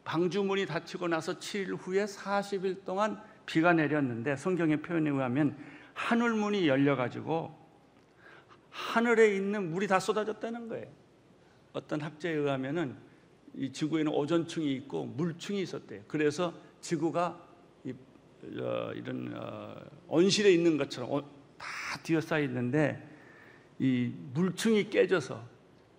방주문이 0.04 0.66
닫히고 0.66 1.08
나서 1.08 1.38
7일 1.38 1.76
후에 1.78 2.04
40일 2.04 2.84
동안 2.84 3.22
비가 3.44 3.72
내렸는데 3.72 4.36
성경의 4.36 4.82
표현에 4.82 5.10
의하면 5.10 5.56
하늘문이 5.94 6.68
열려가지고 6.68 7.56
하늘에 8.70 9.34
있는 9.34 9.70
물이 9.70 9.86
다 9.86 9.98
쏟아졌다는 9.98 10.68
거예요. 10.68 10.86
어떤 11.72 12.00
학자에 12.00 12.32
의하면은 12.32 12.96
이 13.58 13.72
지구에는 13.72 14.12
오존층이 14.12 14.72
있고 14.74 15.04
물층이 15.04 15.60
있었대요. 15.62 16.02
그래서 16.06 16.54
지구가 16.80 17.44
이, 17.84 17.90
어, 17.90 18.92
이런 18.94 19.34
어, 19.36 19.74
온실에 20.06 20.52
있는 20.52 20.76
것처럼 20.76 21.12
어, 21.12 21.20
다 21.58 21.66
뒤어싸여 22.04 22.44
있는데 22.44 23.04
이 23.80 24.12
물층이 24.32 24.90
깨져서 24.90 25.44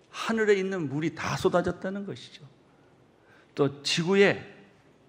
하늘에 0.08 0.54
있는 0.54 0.88
물이 0.88 1.14
다 1.14 1.36
쏟아졌다는 1.36 2.06
것이죠. 2.06 2.46
또 3.54 3.82
지구에 3.82 4.42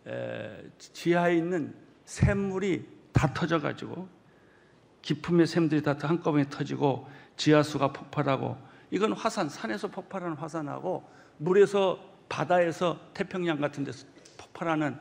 에, 0.06 0.64
지하에 0.78 1.38
있는 1.38 1.74
샘물이 2.04 2.86
다 3.14 3.34
터져가지고 3.34 4.10
깊음의 5.02 5.48
샘들이 5.48 5.82
다 5.82 5.96
한꺼번에 5.98 6.50
터지고 6.50 7.08
지하수가 7.38 7.94
폭발하고 7.94 8.58
이건 8.92 9.14
화산, 9.14 9.48
산에서 9.48 9.88
폭발하는 9.88 10.36
화산하고 10.36 11.10
물에서 11.38 12.11
바다에서 12.32 12.98
태평양 13.14 13.60
같은 13.60 13.84
데서 13.84 14.08
폭발하는 14.38 14.98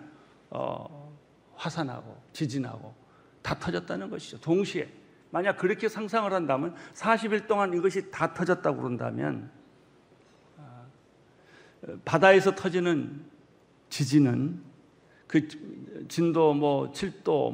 어, 0.51 1.17
화산하고 1.55 2.21
지진하고 2.33 2.93
다 3.41 3.57
터졌다는 3.57 4.11
것이죠. 4.11 4.41
동시에 4.41 4.91
만약 5.31 5.57
그렇게 5.57 5.89
상상을 5.89 6.31
한다면 6.33 6.75
40일 6.93 7.47
동안 7.47 7.73
이것이 7.73 8.11
다 8.11 8.35
터졌다고 8.35 8.79
그런다면 8.79 9.49
아, 10.59 10.83
바다에서 12.05 12.57
터지는 12.57 13.25
지진은 13.91 14.65
그 15.29 15.47
진도 16.09 16.53
뭐 16.53 16.91
7도 16.91 17.53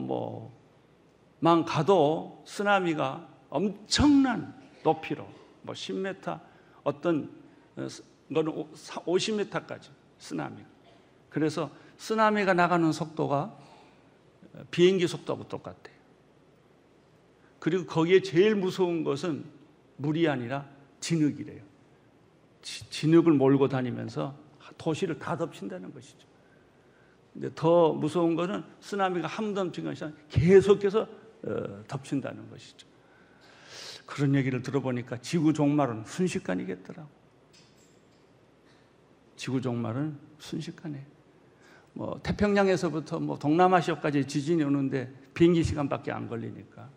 뭐만 1.38 1.66
가도 1.66 2.42
쓰나미가 2.46 3.28
엄청난 3.50 4.58
높이로 4.82 5.28
뭐 5.60 5.74
10m 5.74 6.40
어떤 6.82 7.30
어, 8.30 8.34
거는 8.34 8.52
50m까지 8.72 9.88
쓰나미. 10.18 10.62
그래서 11.30 11.70
쓰나미가 11.98 12.54
나가는 12.54 12.90
속도가 12.92 13.56
비행기 14.70 15.06
속도하고 15.06 15.48
똑같대요. 15.48 15.96
그리고 17.58 17.84
거기에 17.86 18.20
제일 18.22 18.54
무서운 18.54 19.04
것은 19.04 19.44
물이 19.96 20.28
아니라 20.28 20.66
진흙이래요. 21.00 21.62
진흙을 22.62 23.32
몰고 23.32 23.68
다니면서 23.68 24.36
도시를 24.78 25.18
다 25.18 25.36
덮친다는 25.36 25.92
것이죠. 25.92 26.26
근데 27.32 27.50
더 27.54 27.92
무서운 27.92 28.34
것은 28.34 28.64
쓰나미가 28.80 29.28
한 29.28 29.54
번 29.54 29.66
덮친 29.66 29.84
것이 29.84 30.04
아니라 30.04 30.18
계속해서 30.28 31.06
어, 31.44 31.84
덮친다는 31.86 32.50
것이죠. 32.50 32.86
그런 34.06 34.34
얘기를 34.34 34.62
들어보니까 34.62 35.18
지구 35.20 35.52
종말은 35.52 36.04
순식간이겠더라고. 36.04 37.08
지구 39.36 39.60
종말은 39.60 40.18
순식간에. 40.38 41.04
뭐 41.92 42.20
태평양에서부터 42.22 43.20
뭐 43.20 43.38
동남아시아까지 43.38 44.26
지진이 44.26 44.62
오는데 44.62 45.12
비행기 45.32 45.62
시간밖에 45.62 46.12
안 46.12 46.28
걸리니까. 46.28 46.88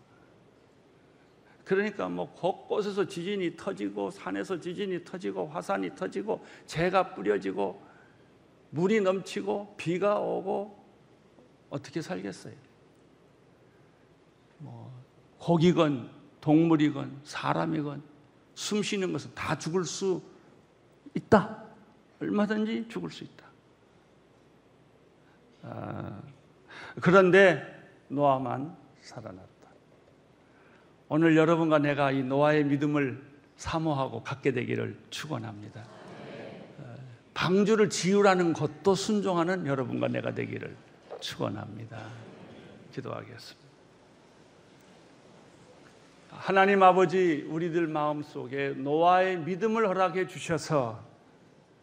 그러니까 1.64 2.10
뭐 2.10 2.34
곳곳에서 2.34 3.06
지진이 3.06 3.56
터지고 3.56 4.10
산에서 4.10 4.60
지진이 4.60 5.06
터지고 5.06 5.48
화산이 5.48 5.96
터지고 5.96 6.44
재가 6.66 7.14
뿌려지고 7.14 7.82
물이 8.72 9.02
넘치고 9.02 9.76
비가 9.78 10.20
오고 10.20 10.84
어떻게 11.70 12.02
살겠어요? 12.02 12.56
뭐 14.58 14.92
고기건 15.38 16.10
동물이건 16.42 17.22
사람이건 17.24 18.02
숨 18.56 18.84
쉬는 18.84 19.14
것은 19.14 19.34
다 19.36 19.58
죽을 19.58 19.86
수 19.86 20.22
있다. 21.14 21.69
얼마든지 22.22 22.88
죽을 22.90 23.12
수 23.12 23.24
있다. 23.24 23.46
아, 25.64 26.22
그런데 27.02 27.64
노아만 28.08 28.76
살아났다. 29.02 29.50
오늘 31.08 31.36
여러분과 31.36 31.80
내가 31.80 32.12
이 32.12 32.24
노아의 32.24 32.66
믿음을 32.66 33.24
사모하고 33.56 34.24
갖게 34.24 34.52
되기를 34.52 34.98
축원합니다. 35.10 35.84
방주를 37.34 37.90
지으라는 37.90 38.52
것도 38.54 38.96
순종하는 38.96 39.66
여러분과 39.66 40.10
내가 40.10 40.34
되기를 40.34 40.76
축원합니다. 41.22 41.98
기도하겠습니다. 42.94 43.70
하나님 46.32 46.84
아버지 46.84 47.46
우리들 47.50 47.88
마음 47.88 48.24
속에 48.24 48.70
노아의 48.70 49.40
믿음을 49.40 49.88
허락해 49.88 50.28
주셔서 50.28 51.09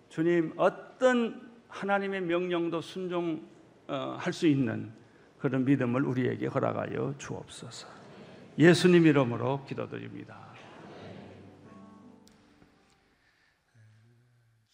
주님 0.09 0.53
어떤 0.57 1.51
하나님의 1.69 2.23
명령도 2.23 2.81
순종할 2.81 4.33
수 4.33 4.47
있는 4.47 4.93
그런 5.39 5.65
믿음을 5.65 6.03
우리에게 6.03 6.47
허락하여 6.47 7.15
주옵소서. 7.19 7.89
예수님 8.59 9.07
이름으로 9.07 9.65
기도드립니다. 9.67 10.47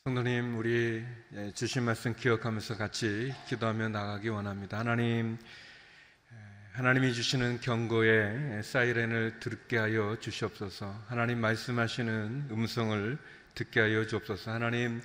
성도님, 0.04 0.58
우리 0.58 1.04
주신 1.54 1.84
말씀 1.84 2.14
기억하면서 2.14 2.76
같이 2.76 3.32
기도하며 3.48 3.88
나가기 3.90 4.28
원합니다. 4.28 4.78
하나님, 4.78 5.38
하나님이 6.72 7.12
주시는 7.12 7.60
경고의 7.60 8.62
사이렌을 8.62 9.38
듣게 9.40 9.78
하여 9.78 10.16
주시옵소서. 10.18 10.92
하나님 11.06 11.40
말씀하시는 11.40 12.48
음성을 12.50 13.18
듣게 13.54 13.80
하여 13.80 14.06
주옵소서. 14.06 14.50
하나님, 14.50 15.02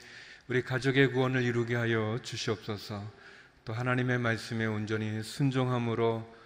우리 0.48 0.62
가족의 0.62 1.12
구원을 1.12 1.44
이루게 1.44 1.76
하여 1.76 2.20
주시옵소서. 2.24 3.04
또 3.66 3.74
하나님의 3.74 4.18
말씀에 4.20 4.66
온전히 4.66 5.22
순종함으로 5.22 6.38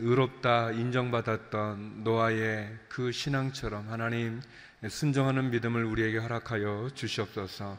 의롭다 0.00 0.72
인정받았던 0.72 2.04
노아의 2.04 2.70
그 2.88 3.12
신앙처럼 3.12 3.88
하나님 3.88 4.42
순종하는 4.86 5.50
믿음을 5.50 5.84
우리에게 5.84 6.18
허락하여 6.18 6.90
주시옵소서. 6.94 7.78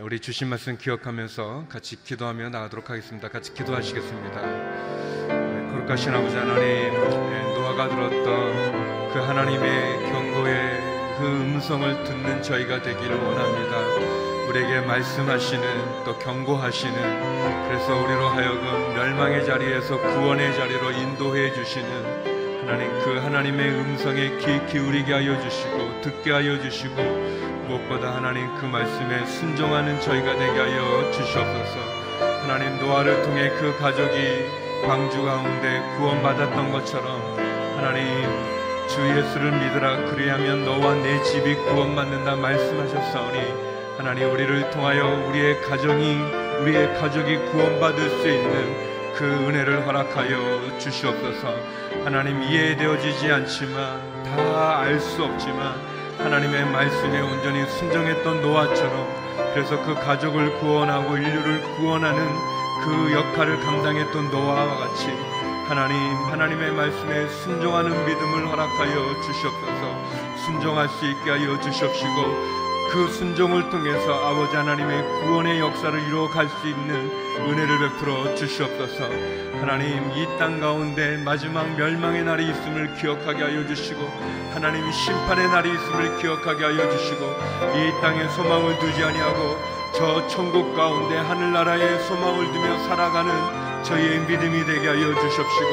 우리 0.00 0.18
주신 0.18 0.48
말씀 0.48 0.76
기억하면서 0.76 1.66
같이 1.68 2.02
기도하며 2.02 2.48
나가도록 2.48 2.90
하겠습니다. 2.90 3.28
같이 3.28 3.54
기도하시겠습니다. 3.54 4.40
거룩하신 5.70 6.12
아버지 6.12 6.36
하나님 6.36 6.92
노아가 7.54 7.88
들었던 7.88 9.12
그 9.12 9.18
하나님의 9.20 10.10
경고의 10.10 10.71
그 11.22 11.28
음성을 11.28 12.02
듣는 12.02 12.42
저희가 12.42 12.82
되기를 12.82 13.16
원합니다. 13.16 13.78
우리에게 14.48 14.80
말씀하시는 14.80 16.02
또 16.04 16.18
경고하시는 16.18 17.68
그래서 17.68 17.94
우리로 17.94 18.26
하여금 18.26 18.92
멸망의 18.92 19.46
자리에서 19.46 20.00
구원의 20.00 20.52
자리로 20.56 20.90
인도해 20.90 21.52
주시는 21.52 22.66
하나님 22.66 22.90
그 23.04 23.20
하나님의 23.22 23.70
음성에 23.70 24.36
귀 24.38 24.66
기울이게 24.66 25.12
하여 25.12 25.40
주시고 25.40 26.00
듣게 26.00 26.32
하여 26.32 26.60
주시고 26.60 26.96
무엇보다 27.68 28.16
하나님 28.16 28.52
그 28.56 28.66
말씀에 28.66 29.24
순종하는 29.24 30.00
저희가 30.00 30.36
되게 30.36 30.58
하여 30.58 31.12
주시옵소서. 31.12 31.78
하나님 32.42 32.80
노아를 32.80 33.22
통해 33.22 33.48
그 33.60 33.78
가족이 33.78 34.44
광주 34.88 35.22
가운데 35.22 35.82
구원받았던 35.98 36.72
것처럼 36.72 37.36
하나님 37.76 38.61
주 38.92 39.00
예수를 39.00 39.52
믿으라. 39.52 39.96
그리하면 40.10 40.64
너와 40.66 40.94
내 40.96 41.22
집이 41.22 41.54
구원받는다 41.54 42.36
말씀하셨사오니 42.36 43.38
하나님 43.96 44.30
우리를 44.30 44.70
통하여 44.70 45.06
우리의 45.28 45.62
가정이 45.62 46.20
우리의 46.60 46.94
가족이 46.98 47.36
구원받을 47.50 48.10
수 48.20 48.28
있는 48.28 49.14
그 49.16 49.24
은혜를 49.24 49.86
허락하여 49.86 50.78
주시옵소서. 50.78 51.54
하나님 52.04 52.42
이해되어지지 52.42 53.32
않지만 53.32 54.22
다 54.24 54.80
알 54.82 55.00
수 55.00 55.24
없지만 55.24 55.74
하나님의 56.18 56.66
말씀에 56.66 57.20
온전히 57.20 57.64
순종했던 57.66 58.42
노아처럼 58.42 59.08
그래서 59.54 59.82
그 59.84 59.94
가족을 59.94 60.58
구원하고 60.60 61.16
인류를 61.16 61.62
구원하는 61.76 62.26
그 62.84 63.12
역할을 63.14 63.60
감당했던 63.60 64.30
노아와 64.30 64.76
같이 64.76 65.06
하나님 65.72 65.96
하나님의 66.30 66.70
말씀에 66.72 67.26
순종하는 67.28 68.04
믿음을 68.04 68.46
허락하여 68.46 69.22
주시옵소서. 69.22 70.36
순종할 70.44 70.86
수 70.86 71.06
있게 71.06 71.30
하여 71.30 71.58
주시옵시고 71.62 72.62
그 72.92 73.08
순종을 73.08 73.70
통해서 73.70 74.12
아버지 74.28 74.54
하나님의 74.54 75.02
구원의 75.22 75.60
역사를 75.60 75.98
이루어갈 75.98 76.46
수 76.50 76.68
있는 76.68 77.10
은혜를 77.48 77.78
베풀어 77.78 78.34
주시옵소서. 78.34 79.04
하나님 79.62 80.10
이 80.12 80.26
땅 80.38 80.60
가운데 80.60 81.16
마지막 81.24 81.66
멸망의 81.74 82.24
날이 82.24 82.50
있음을 82.50 82.94
기억하게 82.96 83.42
하여 83.42 83.66
주시고 83.66 83.98
하나님 84.52 84.92
심판의 84.92 85.48
날이 85.48 85.72
있음을 85.72 86.18
기억하게 86.18 86.64
하여 86.66 86.90
주시고 86.90 87.24
이 87.76 88.00
땅에 88.02 88.28
소망을 88.28 88.78
두지 88.78 89.02
아니하고 89.02 89.56
저 89.94 90.26
천국 90.26 90.76
가운데 90.76 91.16
하늘나라에 91.16 91.98
소망을 92.00 92.52
두며 92.52 92.78
살아가는 92.88 93.71
저희의 93.82 94.20
믿음이 94.20 94.64
되게 94.64 94.88
하여 94.88 95.14
주십시고 95.14 95.70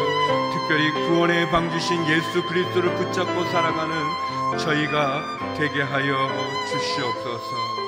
특별히 0.54 0.91
구원의 1.08 1.50
방 1.52 1.69
주신 1.72 1.98
예수 2.10 2.43
그리스도를 2.48 2.95
붙잡고 2.95 3.43
살아가는 3.45 4.58
저희가 4.58 5.56
되게 5.58 5.82
하여 5.82 6.30
주시옵소서. 6.67 7.80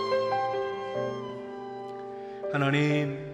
하나님, 2.54 3.32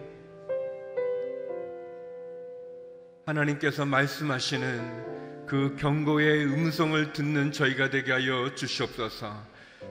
하나님께서 3.25 3.85
말씀하시는 3.85 5.45
그 5.45 5.75
경고의 5.77 6.45
음성을 6.45 7.13
듣는 7.13 7.51
저희가 7.51 7.89
되게 7.89 8.11
하여 8.13 8.53
주시옵소서. 8.55 9.33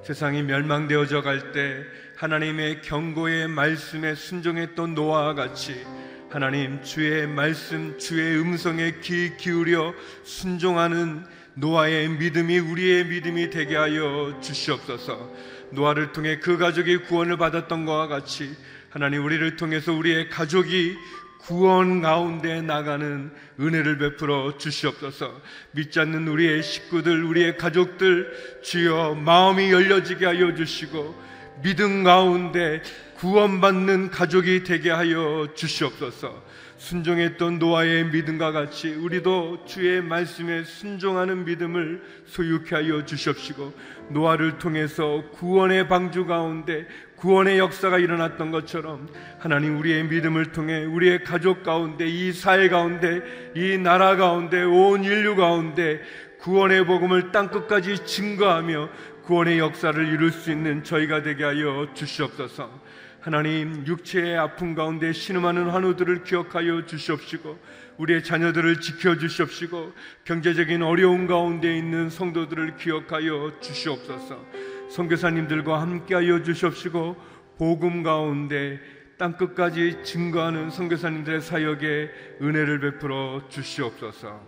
세상이 0.03 0.43
멸망되어져 0.43 1.23
갈 1.23 1.53
때 1.53 1.83
하나님의 2.17 2.81
경고의 2.83 3.49
말씀에 3.49 4.15
순종했던 4.15 4.95
노아와 4.95 5.35
같이 5.35 5.85
하나님 6.29 6.83
주의 6.83 7.25
말씀 7.25 7.97
주의 7.99 8.41
음성에 8.41 8.97
귀 9.01 9.37
기울여 9.37 9.95
순종하는 10.25 11.25
노아의 11.55 12.09
믿음이 12.09 12.59
우리의 12.59 13.07
믿음이 13.07 13.51
되게 13.51 13.77
하여 13.77 14.37
주시옵소서. 14.43 15.33
노아를 15.71 16.13
통해 16.13 16.39
그 16.41 16.59
가족이 16.59 16.99
구원을 17.05 17.37
받았던 17.37 17.87
것과 17.87 18.09
같이 18.09 18.57
하나님 18.91 19.25
우리를 19.25 19.57
통해서 19.57 19.93
우리의 19.93 20.29
가족이 20.29 20.97
구원 21.39 22.03
가운데 22.03 22.61
나가는 22.61 23.31
은혜를 23.61 23.99
베풀어 23.99 24.59
주시옵소서. 24.59 25.41
믿지 25.71 26.01
않는 26.01 26.27
우리의 26.27 26.65
식구들, 26.65 27.23
우리의 27.23 27.57
가족들 27.57 28.61
주여 28.65 29.15
마음이 29.15 29.71
열려지게 29.71 30.27
하여 30.27 30.55
주시고 30.57 31.23
믿음 31.63 32.03
가운데 32.03 32.83
구원받는 33.17 34.11
가족이 34.11 34.63
되게 34.65 34.91
하여 34.91 35.49
주시옵소서. 35.55 36.45
순종했던 36.77 37.59
노아의 37.59 38.11
믿음과 38.11 38.53
같이 38.53 38.93
우리도 38.93 39.65
주의 39.65 40.03
말씀에 40.03 40.65
순종하는 40.65 41.47
믿음을 41.47 42.03
소유케 42.27 42.75
하여 42.75 43.07
주십시고 43.07 43.73
노아를 44.11 44.59
통해서 44.59 45.25
구원의 45.33 45.89
방주 45.89 46.27
가운데 46.27 46.87
구원의 47.17 47.59
역사가 47.59 47.99
일어났던 47.99 48.51
것처럼 48.51 49.09
하나님 49.39 49.79
우리의 49.79 50.05
믿음을 50.05 50.53
통해 50.53 50.85
우리의 50.85 51.25
가족 51.25 51.63
가운데 51.63 52.07
이 52.07 52.33
사회 52.33 52.69
가운데 52.69 53.23
이 53.57 53.79
나라 53.79 54.17
가운데 54.17 54.63
온 54.63 55.03
인류 55.03 55.35
가운데 55.35 56.03
구원의 56.41 56.85
복음을 56.85 57.33
땅 57.33 57.49
끝까지 57.49 58.05
증거하며 58.05 58.91
구원의 59.25 59.59
역사를 59.59 60.07
이룰 60.07 60.31
수 60.31 60.53
있는 60.53 60.85
저희가 60.85 61.23
되게 61.23 61.43
하여 61.43 61.89
주시옵소서. 61.95 62.86
하나님 63.27 63.85
육체의 63.85 64.39
아픔 64.39 64.77
가운데 64.77 65.13
신음하는 65.13 65.71
환우들을 65.71 66.23
기억하여 66.23 66.87
주시옵시고 66.87 67.59
우리의 67.99 68.23
자녀들을 68.23 68.81
지켜 68.81 69.19
주시옵시고 69.19 69.95
경제적인 70.23 70.81
어려움 70.85 71.27
가운데 71.27 71.77
있는 71.77 72.09
성도들을 72.09 72.77
기억하여 72.77 73.59
주시옵소서. 73.59 74.47
선교사님들과 74.91 75.81
함께하여 75.81 76.45
주시옵시고 76.45 77.17
복음 77.59 78.05
가운데 78.05 78.79
땅 79.19 79.37
끝까지 79.37 80.05
증거하는 80.05 80.71
선교사님들의 80.71 81.41
사역에 81.41 82.11
은혜를 82.41 82.79
베풀어 82.79 83.49
주시옵소서. 83.49 84.41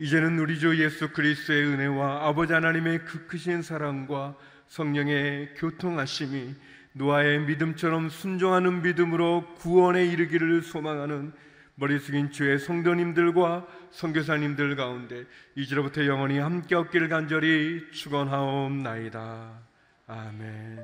이제는 0.00 0.36
우리 0.40 0.58
주 0.58 0.82
예수 0.82 1.12
그리스도의 1.12 1.64
은혜와 1.66 2.26
아버지 2.26 2.54
하나님의 2.54 3.04
그 3.04 3.28
크신 3.28 3.62
사랑과 3.62 4.34
성령의 4.66 5.54
교통하심이 5.58 6.56
노아의 6.94 7.40
믿음처럼 7.40 8.08
순종하는 8.08 8.82
믿음으로 8.82 9.44
구원에 9.56 10.04
이르기를 10.06 10.62
소망하는 10.62 11.32
머리 11.74 11.98
숙인 11.98 12.30
주의 12.30 12.58
성도님들과 12.58 13.66
선교사님들 13.90 14.76
가운데 14.76 15.24
이제로부터 15.56 16.06
영원히 16.06 16.38
함께 16.38 16.74
없기를 16.74 17.08
간절히 17.08 17.90
축원하옵나이다. 17.92 19.50
아멘. 20.06 20.78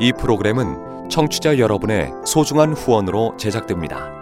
이 0.00 0.12
프로그램은 0.18 1.08
청취자 1.10 1.58
여러분의 1.58 2.10
소중한 2.26 2.72
후원으로 2.72 3.36
제작됩니다. 3.36 4.21